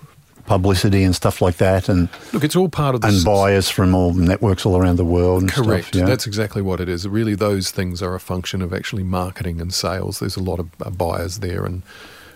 publicity, 0.47 1.03
and 1.05 1.15
stuff 1.15 1.43
like 1.43 1.57
that, 1.59 1.89
and 1.89 2.09
Look, 2.33 2.45
it's 2.45 2.57
all 2.57 2.69
part 2.69 2.95
of 2.95 3.01
the 3.03 3.09
and 3.09 3.17
s- 3.17 3.25
buyers 3.25 3.69
from 3.69 3.95
all 3.95 4.15
networks 4.15 4.65
all 4.65 4.77
around 4.77 4.97
the 4.97 5.05
world. 5.05 5.43
And 5.43 5.51
Correct. 5.53 5.89
Stuff, 5.89 6.01
yeah? 6.01 6.07
That's 6.07 6.27
exactly 6.27 6.63
what 6.63 6.81
it 6.81 6.89
is. 6.89 7.07
Really, 7.07 7.35
those 7.35 7.71
things 7.71 8.01
are 8.03 8.15
a 8.15 8.21
function 8.21 8.63
of 8.63 8.73
actually 8.73 9.03
marketing 9.05 9.61
and 9.61 9.73
sales. 9.75 10.21
There's 10.21 10.37
a 10.37 10.43
lot 10.43 10.61
of 10.61 10.69
uh, 10.81 10.91
buyers 10.91 11.41
there, 11.41 11.65
and 11.65 11.83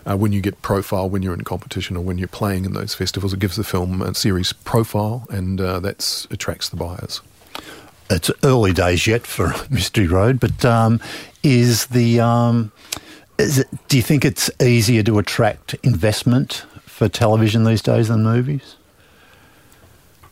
uh, 0.07 0.17
when 0.17 0.33
you 0.33 0.41
get 0.41 0.61
profile, 0.63 1.09
when 1.09 1.23
you're 1.23 1.35
in 1.35 1.45
competition 1.45 1.97
or 1.97 2.03
when 2.03 2.19
you're 2.19 2.29
playing 2.29 2.65
in 2.65 2.73
those 2.73 2.95
festivals, 2.95 3.33
it 3.33 3.41
gives 3.41 3.57
the 3.57 3.65
film 3.65 4.01
a 4.03 4.15
series 4.15 4.53
profile, 4.53 5.27
and 5.31 5.61
uh, 5.61 5.79
that 5.81 6.27
attracts 6.31 6.69
the 6.71 6.77
buyers. 6.77 7.21
It's 8.11 8.31
early 8.43 8.73
days 8.73 9.07
yet 9.07 9.27
for 9.27 9.55
Mystery 9.71 10.07
Road, 10.07 10.41
but 10.41 10.65
um, 10.65 11.01
is 11.43 11.87
the 11.87 12.21
um, 12.21 12.73
is 13.39 13.59
it, 13.59 13.69
do 13.89 13.97
you 13.97 14.03
think 14.03 14.25
it's 14.25 14.51
easier 14.61 15.03
to 15.05 15.19
attract 15.19 15.75
investment 15.83 16.65
for 16.87 17.09
television 17.09 17.65
these 17.65 17.83
days 17.83 18.09
than 18.09 18.25
movies? 18.25 18.78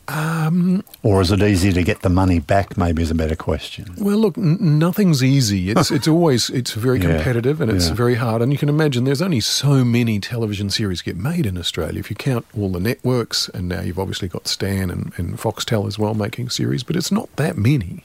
Um, 0.09 0.85
Or 1.03 1.21
is 1.21 1.33
it 1.33 1.43
easier 1.43 1.73
to 1.73 1.83
get 1.83 2.03
the 2.03 2.09
money 2.09 2.39
back? 2.39 2.77
Maybe 2.77 3.03
is 3.03 3.11
a 3.11 3.15
better 3.15 3.35
question. 3.37 3.95
Well, 3.99 4.19
look, 4.19 4.39
n- 4.39 4.79
nothing's 4.79 5.23
easy. 5.23 5.71
It's 5.71 5.91
it's 5.97 6.07
always 6.09 6.49
it's 6.51 6.73
very 6.75 7.01
Yeah, 7.01 7.17
competitive 7.17 7.61
and 7.61 7.71
it's 7.71 7.89
yeah. 7.89 7.95
very 7.95 8.15
hard. 8.15 8.41
And 8.43 8.53
you 8.53 8.59
can 8.59 8.69
imagine 8.69 9.05
there's 9.05 9.23
only 9.23 9.41
so 9.41 9.85
many 9.85 10.21
television 10.21 10.71
series 10.71 11.03
get 11.03 11.17
made 11.17 11.45
in 11.47 11.59
Australia. 11.59 11.99
If 11.99 12.09
you 12.11 12.17
count 12.17 12.47
all 12.57 12.71
the 12.71 12.81
networks, 12.81 13.49
and 13.49 13.69
now 13.69 13.81
you've 13.81 13.99
obviously 13.99 14.29
got 14.29 14.47
Stan 14.47 14.91
and, 14.91 15.13
and 15.17 15.39
Foxtel 15.39 15.87
as 15.89 15.99
well 15.99 16.15
making 16.15 16.51
series, 16.51 16.83
but 16.85 16.95
it's 16.97 17.11
not 17.11 17.35
that 17.37 17.57
many. 17.57 18.03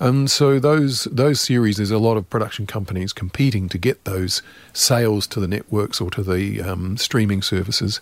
And 0.00 0.30
so 0.30 0.60
those 0.60 1.04
those 1.10 1.40
series, 1.40 1.76
there's 1.78 1.90
a 1.90 1.98
lot 1.98 2.16
of 2.16 2.30
production 2.30 2.66
companies 2.66 3.12
competing 3.12 3.68
to 3.70 3.78
get 3.78 4.04
those 4.04 4.42
sales 4.72 5.26
to 5.26 5.40
the 5.40 5.48
networks 5.48 6.00
or 6.00 6.08
to 6.12 6.22
the 6.22 6.62
um, 6.62 6.96
streaming 6.96 7.42
services. 7.42 8.00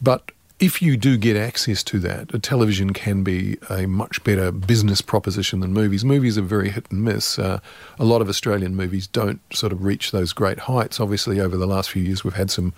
But 0.00 0.30
if 0.58 0.80
you 0.80 0.96
do 0.96 1.18
get 1.18 1.36
access 1.36 1.82
to 1.84 1.98
that, 2.00 2.32
a 2.32 2.38
television 2.38 2.92
can 2.92 3.22
be 3.22 3.58
a 3.68 3.86
much 3.86 4.24
better 4.24 4.50
business 4.50 5.02
proposition 5.02 5.60
than 5.60 5.72
movies. 5.72 6.04
Movies 6.04 6.38
are 6.38 6.42
very 6.42 6.70
hit 6.70 6.86
and 6.90 7.04
miss. 7.04 7.38
Uh, 7.38 7.60
a 7.98 8.04
lot 8.04 8.22
of 8.22 8.28
Australian 8.28 8.74
movies 8.74 9.06
don't 9.06 9.40
sort 9.52 9.72
of 9.72 9.84
reach 9.84 10.12
those 10.12 10.32
great 10.32 10.60
heights. 10.60 10.98
Obviously, 10.98 11.40
over 11.40 11.56
the 11.58 11.66
last 11.66 11.90
few 11.90 12.02
years, 12.02 12.24
we've 12.24 12.34
had 12.34 12.50
some 12.50 12.72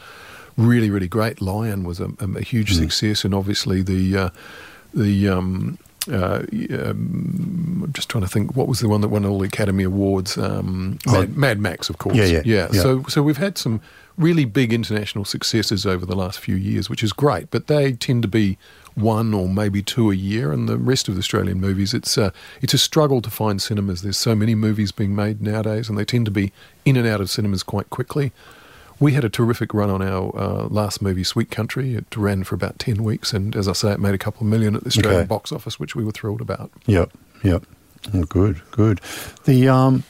really, 0.56 0.90
really 0.90 1.06
great. 1.06 1.40
Lion 1.40 1.84
was 1.84 2.00
a, 2.00 2.10
a 2.20 2.40
huge 2.40 2.74
success, 2.74 3.24
and 3.24 3.32
obviously 3.32 3.80
the 3.80 4.16
uh, 4.16 4.30
the 4.92 5.28
um, 5.28 5.78
uh, 6.10 6.42
um, 6.92 7.82
I'm 7.84 7.92
just 7.92 8.08
trying 8.08 8.24
to 8.24 8.28
think 8.30 8.56
what 8.56 8.68
was 8.68 8.80
the 8.80 8.88
one 8.88 9.00
that 9.02 9.08
won 9.08 9.24
all 9.24 9.38
the 9.38 9.46
Academy 9.46 9.84
Awards? 9.84 10.36
Um, 10.38 10.98
Oh. 11.06 11.20
Mad, 11.20 11.36
Mad 11.36 11.58
Max, 11.60 11.88
of 11.90 11.98
course. 11.98 12.16
Yeah, 12.16 12.24
yeah, 12.24 12.42
yeah. 12.44 12.68
yeah. 12.72 12.82
So 12.82 13.04
so 13.08 13.22
we've 13.22 13.36
had 13.36 13.58
some 13.58 13.80
really 14.16 14.44
big 14.44 14.72
international 14.72 15.24
successes 15.24 15.86
over 15.86 16.04
the 16.04 16.16
last 16.16 16.40
few 16.40 16.56
years, 16.56 16.90
which 16.90 17.02
is 17.02 17.12
great. 17.12 17.50
But 17.50 17.68
they 17.68 17.92
tend 17.92 18.22
to 18.22 18.28
be 18.28 18.58
one 18.94 19.32
or 19.32 19.48
maybe 19.48 19.80
two 19.80 20.10
a 20.10 20.14
year, 20.14 20.50
and 20.52 20.68
the 20.68 20.76
rest 20.76 21.08
of 21.08 21.14
the 21.14 21.20
Australian 21.20 21.60
movies, 21.60 21.94
it's 21.94 22.18
uh, 22.18 22.30
it's 22.60 22.74
a 22.74 22.78
struggle 22.78 23.20
to 23.22 23.30
find 23.30 23.62
cinemas. 23.62 24.02
There's 24.02 24.16
so 24.18 24.34
many 24.34 24.54
movies 24.54 24.90
being 24.92 25.14
made 25.14 25.40
nowadays, 25.40 25.88
and 25.88 25.96
they 25.96 26.04
tend 26.04 26.24
to 26.26 26.32
be 26.32 26.52
in 26.84 26.96
and 26.96 27.06
out 27.06 27.20
of 27.20 27.30
cinemas 27.30 27.62
quite 27.62 27.90
quickly. 27.90 28.32
We 29.00 29.12
had 29.12 29.24
a 29.24 29.28
terrific 29.28 29.72
run 29.74 29.90
on 29.90 30.02
our 30.02 30.36
uh, 30.36 30.66
last 30.68 31.00
movie, 31.00 31.22
Sweet 31.22 31.50
Country. 31.50 31.94
It 31.94 32.16
ran 32.16 32.42
for 32.42 32.54
about 32.56 32.78
10 32.80 33.04
weeks, 33.04 33.32
and 33.32 33.54
as 33.54 33.68
I 33.68 33.72
say, 33.72 33.92
it 33.92 34.00
made 34.00 34.14
a 34.14 34.18
couple 34.18 34.40
of 34.42 34.48
million 34.48 34.74
at 34.74 34.82
the 34.82 34.88
Australian 34.88 35.20
Okay. 35.20 35.28
box 35.28 35.52
office, 35.52 35.78
which 35.78 35.94
we 35.94 36.04
were 36.04 36.10
thrilled 36.10 36.40
about. 36.40 36.72
Yep, 36.86 37.12
yep. 37.44 37.64
Oh, 38.12 38.24
good, 38.24 38.60
good. 38.72 39.00
The 39.44 39.68
um, 39.68 40.02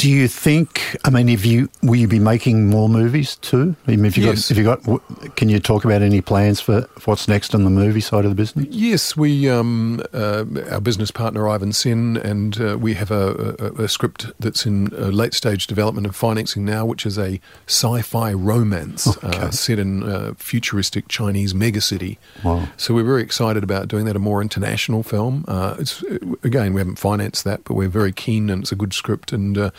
Do 0.00 0.08
you 0.08 0.28
think? 0.28 0.96
I 1.04 1.10
mean, 1.10 1.28
if 1.28 1.44
you 1.44 1.68
will 1.82 1.96
you 1.96 2.08
be 2.08 2.18
making 2.18 2.70
more 2.70 2.88
movies 2.88 3.36
too? 3.36 3.76
I 3.86 3.90
mean, 3.90 4.06
if 4.06 4.16
you 4.16 4.24
Yes. 4.24 4.48
got, 4.48 4.50
if 4.50 4.56
you 4.56 4.64
got, 4.64 5.36
can 5.36 5.50
you 5.50 5.60
talk 5.60 5.84
about 5.84 6.00
any 6.00 6.22
plans 6.22 6.58
for, 6.58 6.88
for 6.98 7.10
what's 7.10 7.28
next 7.28 7.54
on 7.54 7.64
the 7.64 7.70
movie 7.70 8.00
side 8.00 8.24
of 8.24 8.30
the 8.30 8.34
business? 8.34 8.64
Yes, 8.70 9.14
we 9.14 9.50
um, 9.50 10.02
uh, 10.14 10.46
our 10.70 10.80
business 10.80 11.10
partner 11.10 11.46
Ivan 11.46 11.74
Sen, 11.74 12.16
and 12.16 12.58
uh, 12.58 12.78
we 12.78 12.94
have 12.94 13.10
a, 13.10 13.54
a, 13.58 13.82
a 13.84 13.88
script 13.88 14.32
that's 14.40 14.64
in 14.64 14.88
uh, 14.94 15.08
late 15.08 15.34
stage 15.34 15.66
development 15.66 16.06
and 16.06 16.16
financing 16.16 16.64
now, 16.64 16.86
which 16.86 17.04
is 17.04 17.18
a 17.18 17.38
sci-fi 17.66 18.32
romance 18.32 19.06
uh, 19.22 19.50
set 19.50 19.78
in 19.78 20.02
a 20.02 20.34
futuristic 20.36 21.08
Chinese 21.08 21.52
megacity. 21.52 22.16
Wow. 22.42 22.68
So 22.78 22.94
we're 22.94 23.04
very 23.04 23.22
excited 23.22 23.62
about 23.62 23.88
doing 23.88 24.06
that, 24.06 24.16
a 24.16 24.18
more 24.18 24.40
international 24.40 25.02
film. 25.02 25.44
Uh, 25.46 25.76
it's 25.78 26.02
again, 26.42 26.72
we 26.72 26.80
haven't 26.80 26.98
financed 26.98 27.44
that, 27.44 27.64
but 27.64 27.74
we're 27.74 27.88
very 27.90 28.12
keen, 28.12 28.48
and 28.48 28.62
it's 28.62 28.72
a 28.72 28.76
good 28.76 28.94
script, 28.94 29.30
and 29.30 29.58
uh, 29.58 29.70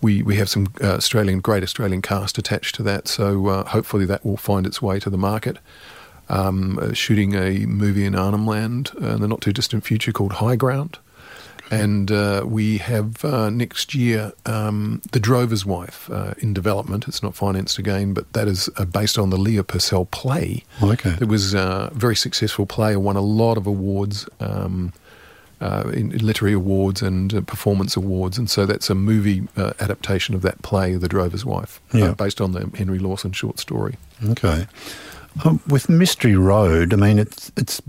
we 0.00 0.22
we 0.22 0.36
have 0.36 0.48
some 0.48 0.68
uh, 0.82 0.94
Australian 0.94 1.40
great 1.40 1.62
Australian 1.62 2.02
cast 2.02 2.38
attached 2.38 2.74
to 2.76 2.82
that. 2.84 3.08
So 3.08 3.48
uh, 3.48 3.64
hopefully 3.64 4.06
that 4.06 4.24
will 4.24 4.36
find 4.36 4.66
its 4.66 4.82
way 4.82 5.00
to 5.00 5.10
the 5.10 5.18
market. 5.18 5.58
Um, 6.28 6.78
uh, 6.78 6.94
shooting 6.94 7.34
a 7.34 7.66
movie 7.66 8.06
in 8.06 8.14
Arnhem 8.14 8.46
Land 8.46 8.92
uh, 9.00 9.08
in 9.08 9.20
the 9.20 9.28
not 9.28 9.42
too 9.42 9.52
distant 9.52 9.84
future 9.84 10.12
called 10.12 10.34
High 10.34 10.56
Ground. 10.56 10.98
And 11.70 12.10
uh, 12.12 12.44
we 12.46 12.78
have 12.78 13.24
uh, 13.24 13.50
next 13.50 13.94
year 13.94 14.32
um, 14.46 15.00
The 15.12 15.20
Drover's 15.20 15.64
Wife 15.64 16.10
uh, 16.10 16.34
in 16.38 16.52
development. 16.52 17.08
It's 17.08 17.22
not 17.22 17.34
financed 17.34 17.78
again, 17.78 18.12
but 18.12 18.32
that 18.32 18.48
is 18.48 18.68
uh, 18.76 18.84
based 18.84 19.18
on 19.18 19.30
the 19.30 19.38
Leah 19.38 19.64
Purcell 19.64 20.04
play. 20.04 20.62
Okay. 20.82 21.16
It 21.20 21.28
was 21.28 21.54
uh, 21.54 21.90
a 21.90 21.94
very 21.94 22.16
successful 22.16 22.66
play, 22.66 22.96
won 22.96 23.16
a 23.16 23.22
lot 23.22 23.56
of 23.56 23.66
awards, 23.66 24.28
um, 24.40 24.92
uh, 25.60 25.90
in, 25.92 26.12
in 26.12 26.26
literary 26.26 26.54
awards 26.54 27.02
and 27.02 27.34
uh, 27.34 27.40
performance 27.42 27.96
awards. 27.96 28.38
And 28.38 28.48
so 28.50 28.66
that's 28.66 28.90
a 28.90 28.94
movie 28.94 29.46
uh, 29.56 29.72
adaptation 29.80 30.34
of 30.34 30.42
that 30.42 30.60
play, 30.62 30.96
The 30.96 31.08
Drover's 31.08 31.44
Wife, 31.44 31.80
Yeah. 31.92 32.06
uh, 32.10 32.14
based 32.14 32.40
on 32.40 32.52
the 32.52 32.70
Henry 32.76 32.98
Lawson 32.98 33.32
short 33.32 33.58
story. 33.58 33.96
Okay. 34.30 34.66
Um, 35.44 35.60
with 35.66 35.88
Mystery 35.88 36.36
Road, 36.36 36.92
I 36.92 36.96
mean, 36.96 37.18
it's 37.18 37.50
it's 37.56 37.82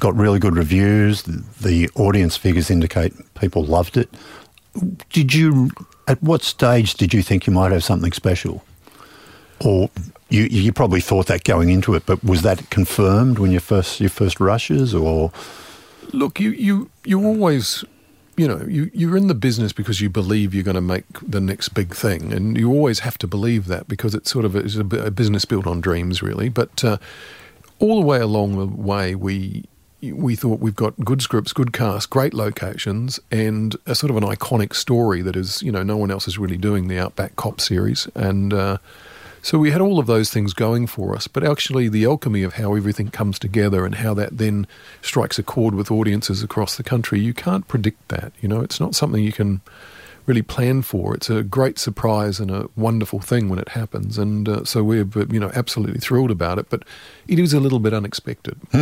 got 0.00 0.16
really 0.16 0.38
good 0.38 0.56
reviews. 0.56 1.22
The, 1.22 1.44
the 1.60 1.90
audience 1.94 2.36
figures 2.36 2.70
indicate 2.70 3.12
people 3.34 3.64
loved 3.64 3.96
it. 3.96 4.08
Did 5.10 5.34
you? 5.34 5.70
At 6.06 6.22
what 6.22 6.42
stage 6.42 6.94
did 6.94 7.12
you 7.14 7.22
think 7.22 7.46
you 7.46 7.52
might 7.52 7.72
have 7.72 7.84
something 7.84 8.12
special? 8.12 8.64
Or 9.64 9.90
you 10.28 10.42
you 10.44 10.72
probably 10.72 11.00
thought 11.00 11.26
that 11.26 11.44
going 11.44 11.68
into 11.70 11.94
it, 11.94 12.04
but 12.06 12.22
was 12.24 12.42
that 12.42 12.68
confirmed 12.70 13.38
when 13.38 13.50
you 13.52 13.60
first 13.60 14.00
your 14.00 14.10
first 14.10 14.40
rushes, 14.40 14.94
or 14.94 15.30
Look, 16.12 16.40
you 16.40 16.50
you 16.50 16.90
you 17.04 17.24
always, 17.24 17.84
you 18.36 18.48
know, 18.48 18.64
you 18.66 18.90
you're 18.94 19.16
in 19.16 19.26
the 19.26 19.34
business 19.34 19.72
because 19.72 20.00
you 20.00 20.08
believe 20.08 20.54
you're 20.54 20.64
going 20.64 20.74
to 20.74 20.80
make 20.80 21.04
the 21.22 21.40
next 21.40 21.70
big 21.70 21.94
thing, 21.94 22.32
and 22.32 22.56
you 22.56 22.70
always 22.70 23.00
have 23.00 23.18
to 23.18 23.26
believe 23.26 23.66
that 23.66 23.88
because 23.88 24.14
it's 24.14 24.30
sort 24.30 24.44
of 24.44 24.54
a, 24.54 24.60
it's 24.60 24.76
a, 24.76 24.86
a 25.06 25.10
business 25.10 25.44
built 25.44 25.66
on 25.66 25.80
dreams, 25.80 26.22
really. 26.22 26.48
But 26.48 26.82
uh, 26.84 26.98
all 27.78 28.00
the 28.00 28.06
way 28.06 28.20
along 28.20 28.58
the 28.58 28.66
way, 28.66 29.14
we 29.14 29.64
we 30.00 30.36
thought 30.36 30.60
we've 30.60 30.76
got 30.76 30.96
good 31.04 31.20
scripts, 31.20 31.52
good 31.52 31.72
cast, 31.72 32.08
great 32.08 32.32
locations, 32.32 33.20
and 33.30 33.76
a 33.86 33.94
sort 33.94 34.10
of 34.10 34.16
an 34.16 34.24
iconic 34.24 34.74
story 34.74 35.22
that 35.22 35.36
is, 35.36 35.62
you 35.62 35.72
know, 35.72 35.82
no 35.82 35.96
one 35.96 36.10
else 36.10 36.28
is 36.28 36.38
really 36.38 36.56
doing 36.56 36.88
the 36.88 36.98
Outback 36.98 37.36
Cop 37.36 37.60
series, 37.60 38.08
and. 38.14 38.52
Uh, 38.52 38.78
so 39.42 39.58
we 39.58 39.70
had 39.70 39.80
all 39.80 39.98
of 39.98 40.06
those 40.06 40.30
things 40.30 40.52
going 40.52 40.86
for 40.86 41.14
us, 41.14 41.28
but 41.28 41.44
actually 41.44 41.88
the 41.88 42.04
alchemy 42.04 42.42
of 42.42 42.54
how 42.54 42.74
everything 42.74 43.10
comes 43.10 43.38
together 43.38 43.84
and 43.84 43.96
how 43.96 44.14
that 44.14 44.38
then 44.38 44.66
strikes 45.02 45.38
a 45.38 45.42
chord 45.42 45.74
with 45.74 45.90
audiences 45.90 46.42
across 46.42 46.76
the 46.76 46.82
country, 46.82 47.20
you 47.20 47.34
can't 47.34 47.68
predict 47.68 48.08
that. 48.08 48.32
You 48.40 48.48
know, 48.48 48.60
it's 48.60 48.80
not 48.80 48.94
something 48.94 49.22
you 49.22 49.32
can 49.32 49.60
really 50.28 50.42
plan 50.42 50.82
for. 50.82 51.14
It's 51.14 51.30
a 51.30 51.42
great 51.42 51.78
surprise 51.78 52.38
and 52.38 52.50
a 52.50 52.68
wonderful 52.76 53.18
thing 53.18 53.48
when 53.48 53.58
it 53.58 53.70
happens, 53.70 54.18
and 54.18 54.48
uh, 54.48 54.64
so 54.64 54.84
we're 54.84 55.06
you 55.30 55.40
know 55.40 55.50
absolutely 55.54 55.98
thrilled 55.98 56.30
about 56.30 56.58
it. 56.58 56.68
But 56.68 56.84
it 57.26 57.38
is 57.38 57.52
a 57.52 57.60
little 57.60 57.80
bit 57.80 57.94
unexpected. 57.94 58.60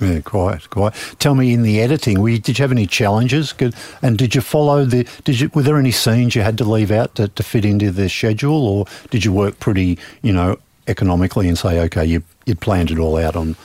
yeah, 0.00 0.20
quite, 0.24 0.68
quite. 0.70 0.94
Tell 1.18 1.34
me, 1.34 1.52
in 1.52 1.62
the 1.62 1.80
editing, 1.80 2.20
we 2.20 2.38
did 2.38 2.58
you 2.58 2.62
have 2.62 2.72
any 2.72 2.86
challenges? 2.86 3.54
And 4.02 4.18
did 4.18 4.34
you 4.34 4.42
follow 4.42 4.84
the? 4.84 5.08
Did 5.24 5.40
you? 5.40 5.50
Were 5.54 5.62
there 5.62 5.78
any 5.78 5.90
scenes 5.90 6.36
you 6.36 6.42
had 6.42 6.58
to 6.58 6.64
leave 6.64 6.90
out 6.90 7.14
to, 7.16 7.28
to 7.28 7.42
fit 7.42 7.64
into 7.64 7.90
the 7.90 8.08
schedule, 8.08 8.68
or 8.68 8.86
did 9.10 9.24
you 9.24 9.32
work 9.32 9.58
pretty, 9.58 9.98
you 10.22 10.32
know, 10.32 10.58
economically 10.86 11.48
and 11.48 11.58
say, 11.58 11.80
okay, 11.80 12.04
you 12.04 12.22
you 12.44 12.54
planned 12.54 12.90
it 12.90 12.98
all 12.98 13.16
out 13.16 13.34
on 13.34 13.56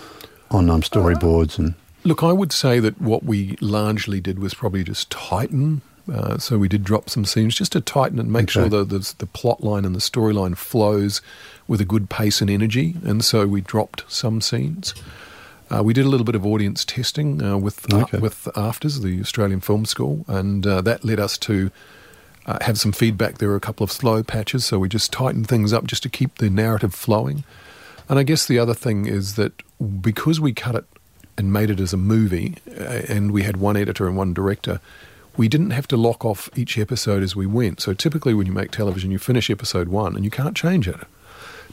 on 0.50 0.70
um, 0.70 0.82
storyboards 0.82 1.60
and 1.60 1.76
Look, 2.06 2.22
I 2.22 2.34
would 2.34 2.52
say 2.52 2.80
that 2.80 3.00
what 3.00 3.24
we 3.24 3.56
largely 3.62 4.20
did 4.20 4.38
was 4.38 4.54
probably 4.54 4.84
just 4.84 5.10
tighten. 5.10 5.82
Uh, 6.12 6.38
so 6.38 6.58
we 6.58 6.68
did 6.68 6.84
drop 6.84 7.10
some 7.10 7.24
scenes 7.26 7.56
just 7.56 7.72
to 7.72 7.82
tighten 7.82 8.20
it 8.20 8.24
and 8.24 8.32
make 8.32 8.50
sure 8.50 8.64
Okay. 8.64 8.78
that 8.78 8.90
the, 8.90 9.14
the 9.20 9.26
plot 9.26 9.64
line 9.64 9.86
and 9.86 9.96
the 9.96 10.00
storyline 10.00 10.58
flows 10.58 11.22
with 11.68 11.80
a 11.80 11.86
good 11.86 12.10
pace 12.10 12.42
and 12.42 12.50
energy. 12.50 12.96
And 13.06 13.24
so 13.24 13.48
we 13.48 13.62
dropped 13.62 14.04
some 14.12 14.42
scenes. 14.42 14.94
Uh, 15.72 15.82
we 15.82 15.94
did 15.94 16.06
a 16.06 16.10
little 16.10 16.26
bit 16.26 16.36
of 16.36 16.46
audience 16.46 16.84
testing 16.84 17.42
uh, 17.42 17.58
with 17.58 17.92
Okay. 17.94 18.18
with 18.20 18.48
AFTRS, 18.56 19.02
the 19.02 19.22
Australian 19.22 19.62
Film 19.62 19.86
School, 19.86 20.26
and 20.28 20.68
uh, 20.68 20.82
that 20.82 21.06
led 21.06 21.20
us 21.22 21.38
to 21.40 21.72
uh, 22.46 22.58
have 22.62 22.78
some 22.78 22.92
feedback. 22.92 23.38
There 23.38 23.48
were 23.50 23.56
a 23.56 23.62
couple 23.62 23.84
of 23.86 23.92
slow 23.92 24.22
patches, 24.24 24.66
so 24.66 24.78
we 24.80 24.90
just 24.90 25.12
tightened 25.14 25.48
things 25.48 25.72
up 25.72 25.86
just 25.86 26.04
to 26.04 26.10
keep 26.10 26.38
the 26.40 26.50
narrative 26.50 26.94
flowing. 26.94 27.46
And 28.10 28.20
I 28.20 28.24
guess 28.24 28.46
the 28.46 28.60
other 28.60 28.74
thing 28.74 29.06
is 29.06 29.36
that 29.36 29.54
because 30.02 30.42
we 30.42 30.52
cut 30.54 30.76
it 30.76 30.84
and 31.38 31.52
made 31.54 31.70
it 31.70 31.80
as 31.80 31.94
a 31.94 31.98
movie, 31.98 32.56
uh, 32.78 32.84
and 33.08 33.32
we 33.32 33.44
had 33.44 33.56
one 33.58 33.78
editor 33.78 34.06
and 34.08 34.18
one 34.18 34.34
director, 34.34 34.82
we 35.36 35.48
didn't 35.48 35.72
have 35.72 35.88
to 35.90 35.98
lock 35.98 36.24
off 36.24 36.50
each 36.56 36.78
episode 36.78 37.24
as 37.24 37.36
we 37.36 37.46
went. 37.46 37.82
So 37.82 37.94
typically, 37.94 38.34
when 38.34 38.48
you 38.48 38.54
make 38.54 38.72
television, 38.72 39.12
you 39.12 39.20
finish 39.20 39.50
episode 39.50 39.88
one 39.88 40.16
and 40.16 40.24
you 40.24 40.32
can't 40.32 40.56
change 40.56 40.88
it. 40.88 41.02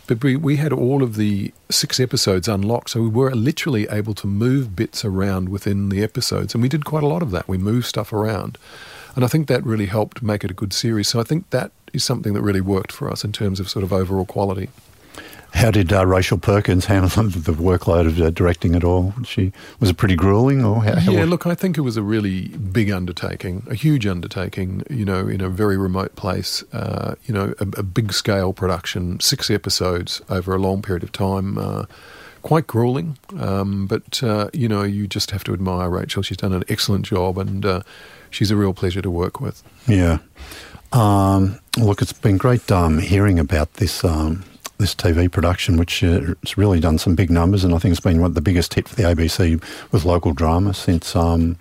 But 0.06 0.24
we, 0.24 0.34
we 0.34 0.56
had 0.56 0.72
all 0.72 1.02
of 1.02 1.14
the 1.14 1.52
six 1.70 2.00
episodes 2.00 2.48
unlocked, 2.48 2.90
so 2.90 3.00
we 3.00 3.08
were 3.08 3.32
literally 3.32 3.86
able 3.90 4.14
to 4.14 4.26
move 4.26 4.74
bits 4.74 5.04
around 5.04 5.50
within 5.50 5.88
the 5.88 6.02
episodes, 6.02 6.52
and 6.52 6.62
we 6.62 6.68
did 6.68 6.84
quite 6.84 7.04
a 7.04 7.06
lot 7.06 7.22
of 7.22 7.30
that. 7.30 7.46
We 7.46 7.58
moved 7.58 7.86
stuff 7.86 8.12
around, 8.12 8.58
and 9.14 9.24
I 9.24 9.28
think 9.28 9.46
that 9.46 9.64
really 9.64 9.86
helped 9.86 10.20
make 10.20 10.42
it 10.42 10.50
a 10.50 10.54
good 10.54 10.72
series. 10.72 11.06
So 11.06 11.20
I 11.20 11.22
think 11.22 11.50
that 11.50 11.70
is 11.92 12.02
something 12.02 12.32
that 12.32 12.42
really 12.42 12.60
worked 12.60 12.90
for 12.90 13.08
us 13.08 13.22
in 13.22 13.30
terms 13.30 13.60
of 13.60 13.70
sort 13.70 13.84
of 13.84 13.92
overall 13.92 14.26
quality. 14.26 14.68
How 15.52 15.70
did 15.70 15.92
uh, 15.92 16.06
Rachel 16.06 16.38
Perkins 16.38 16.86
handle 16.86 17.08
the 17.28 17.52
workload 17.52 18.06
of 18.06 18.20
uh, 18.20 18.30
directing 18.30 18.74
it 18.74 18.84
all? 18.84 19.12
She 19.24 19.52
was 19.78 19.90
it 19.90 19.96
pretty 19.96 20.16
grueling, 20.16 20.64
or 20.64 20.82
how, 20.82 20.96
how 20.96 21.12
Yeah, 21.12 21.24
look, 21.24 21.46
I 21.46 21.54
think 21.54 21.76
it 21.76 21.82
was 21.82 21.96
a 21.96 22.02
really 22.02 22.48
big 22.48 22.90
undertaking, 22.90 23.66
a 23.68 23.74
huge 23.74 24.06
undertaking, 24.06 24.84
you 24.88 25.04
know, 25.04 25.28
in 25.28 25.40
a 25.40 25.48
very 25.48 25.76
remote 25.76 26.16
place, 26.16 26.62
uh, 26.72 27.14
you 27.24 27.34
know, 27.34 27.54
a, 27.58 27.66
a 27.78 27.82
big 27.82 28.12
scale 28.12 28.52
production, 28.52 29.20
six 29.20 29.50
episodes 29.50 30.22
over 30.28 30.54
a 30.54 30.58
long 30.58 30.82
period 30.82 31.02
of 31.02 31.12
time. 31.12 31.58
Uh, 31.58 31.86
quite 32.42 32.66
grueling, 32.66 33.18
um, 33.38 33.86
but, 33.86 34.22
uh, 34.22 34.48
you 34.54 34.66
know, 34.66 34.82
you 34.82 35.06
just 35.06 35.30
have 35.30 35.44
to 35.44 35.52
admire 35.52 35.90
Rachel. 35.90 36.22
She's 36.22 36.38
done 36.38 36.54
an 36.54 36.64
excellent 36.70 37.04
job 37.04 37.36
and 37.36 37.66
uh, 37.66 37.82
she's 38.30 38.50
a 38.50 38.56
real 38.56 38.72
pleasure 38.72 39.02
to 39.02 39.10
work 39.10 39.42
with. 39.42 39.62
Yeah. 39.86 40.20
Um, 40.92 41.60
look, 41.78 42.02
it's 42.02 42.14
been 42.14 42.38
great 42.38 42.70
um, 42.72 42.98
hearing 42.98 43.38
about 43.38 43.74
this 43.74 44.04
um, 44.04 44.44
this 44.80 44.94
TV 44.94 45.30
production, 45.30 45.76
which 45.76 46.02
uh, 46.02 46.34
it's 46.42 46.58
really 46.58 46.80
done 46.80 46.98
some 46.98 47.14
big 47.14 47.30
numbers, 47.30 47.64
and 47.64 47.74
I 47.74 47.78
think 47.78 47.92
it's 47.92 48.00
been 48.00 48.20
one 48.20 48.30
of 48.30 48.34
the 48.34 48.40
biggest 48.40 48.74
hit 48.74 48.88
for 48.88 48.96
the 48.96 49.04
ABC 49.04 49.62
with 49.92 50.04
local 50.04 50.32
drama 50.32 50.74
since. 50.74 51.14
Um, 51.14 51.58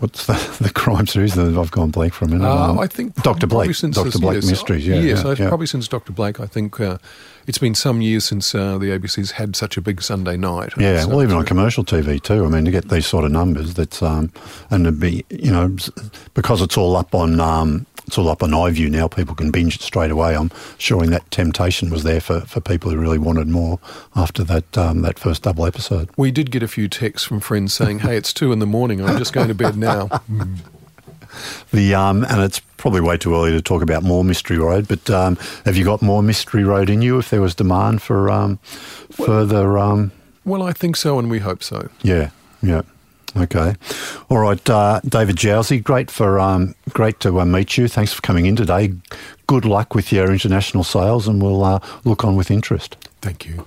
What's 0.00 0.26
the, 0.26 0.32
the 0.60 0.70
crime 0.70 1.06
series 1.06 1.34
that 1.34 1.56
I've 1.56 1.70
gone 1.70 1.90
blank 1.90 2.12
for 2.12 2.24
a 2.24 2.28
minute? 2.28 2.46
Uh, 2.46 2.70
Um, 2.70 2.78
I 2.78 2.86
think 2.86 3.14
Dr. 3.22 3.46
Blake, 3.46 3.76
Dr. 3.76 4.18
Blake 4.18 4.36
yes, 4.36 4.46
Mysteries. 4.46 4.86
Yeah, 4.86 4.96
yes, 4.96 5.22
yeah, 5.24 5.34
yeah. 5.38 5.48
probably 5.48 5.66
since 5.66 5.88
Dr. 5.88 6.12
Blake. 6.12 6.40
I 6.40 6.46
think 6.46 6.78
uh, 6.80 6.98
it's 7.46 7.58
been 7.58 7.74
some 7.74 8.00
years 8.00 8.24
since 8.24 8.54
uh, 8.54 8.78
the 8.78 8.86
ABC's 8.86 9.32
had 9.32 9.56
such 9.56 9.76
a 9.76 9.80
big 9.80 10.02
Sunday 10.02 10.36
night. 10.36 10.72
Yeah, 10.78 11.04
well, 11.06 11.22
even 11.22 11.36
on 11.36 11.44
commercial 11.44 11.84
TV 11.84 12.22
too. 12.22 12.44
I 12.44 12.48
mean, 12.48 12.64
to 12.64 12.70
get 12.70 12.88
these 12.90 13.06
sort 13.06 13.24
of 13.24 13.32
numbers, 13.32 13.74
that's 13.74 14.02
um, 14.02 14.32
and 14.70 14.84
to 14.84 14.92
be, 14.92 15.24
you 15.30 15.50
know, 15.50 15.76
because 16.34 16.62
it's 16.62 16.76
all 16.76 16.96
up 16.96 17.14
on 17.14 17.40
um, 17.40 17.86
it's 18.08 18.16
all 18.16 18.28
up 18.28 18.42
on 18.42 18.50
iView 18.50 18.90
now. 18.90 19.06
People 19.06 19.34
can 19.34 19.50
binge 19.50 19.76
it 19.76 19.82
straight 19.82 20.10
away. 20.10 20.34
I'm 20.34 20.50
sure 20.78 21.06
that 21.06 21.30
temptation 21.30 21.90
was 21.90 22.04
there 22.04 22.20
for, 22.20 22.40
for 22.40 22.60
people 22.60 22.90
who 22.90 22.96
really 22.96 23.18
wanted 23.18 23.48
more 23.48 23.78
after 24.16 24.42
that 24.44 24.78
um, 24.78 25.02
that 25.02 25.18
first 25.18 25.42
double 25.42 25.66
episode. 25.66 26.08
We 26.16 26.30
did 26.30 26.50
get 26.50 26.62
a 26.62 26.68
few 26.68 26.88
texts 26.88 27.28
from 27.28 27.40
friends 27.40 27.74
saying, 27.74 28.00
"Hey, 28.00 28.16
it's 28.16 28.32
two 28.32 28.50
in 28.50 28.58
the 28.58 28.66
morning. 28.66 29.02
I'm 29.02 29.18
just 29.18 29.32
going 29.32 29.48
to 29.48 29.54
bed 29.54 29.76
now." 29.76 30.08
The 31.70 31.94
um, 31.94 32.24
and 32.24 32.40
it's 32.40 32.58
probably 32.78 33.02
way 33.02 33.16
too 33.18 33.34
early 33.34 33.52
to 33.52 33.60
talk 33.60 33.82
about 33.82 34.02
more 34.02 34.24
Mystery 34.24 34.58
Road, 34.58 34.88
but 34.88 35.08
um, 35.10 35.36
have 35.66 35.76
you 35.76 35.84
got 35.84 36.00
more 36.02 36.22
Mystery 36.22 36.64
Road 36.64 36.88
in 36.90 37.02
you? 37.02 37.18
If 37.18 37.30
there 37.30 37.42
was 37.42 37.54
demand 37.54 38.00
for 38.02 38.30
um, 38.30 38.56
further, 39.10 39.78
um, 39.78 40.10
well, 40.44 40.62
I 40.62 40.72
think 40.72 40.96
so, 40.96 41.18
and 41.18 41.30
we 41.30 41.38
hope 41.38 41.62
so. 41.62 41.90
yeah, 42.02 42.30
yeah. 42.62 42.82
Okay, 43.36 43.74
all 44.30 44.38
right, 44.38 44.70
uh, 44.70 45.00
David 45.06 45.36
Jowsey, 45.36 45.82
great 45.82 46.10
for 46.10 46.40
um, 46.40 46.74
great 46.90 47.20
to 47.20 47.40
uh, 47.40 47.44
meet 47.44 47.76
you. 47.76 47.86
Thanks 47.86 48.12
for 48.12 48.22
coming 48.22 48.46
in 48.46 48.56
today. 48.56 48.94
Good 49.46 49.64
luck 49.64 49.94
with 49.94 50.12
your 50.12 50.32
international 50.32 50.84
sales, 50.84 51.28
and 51.28 51.42
we'll 51.42 51.62
uh, 51.62 51.80
look 52.04 52.24
on 52.24 52.36
with 52.36 52.50
interest. 52.50 52.96
Thank 53.20 53.46
you. 53.46 53.66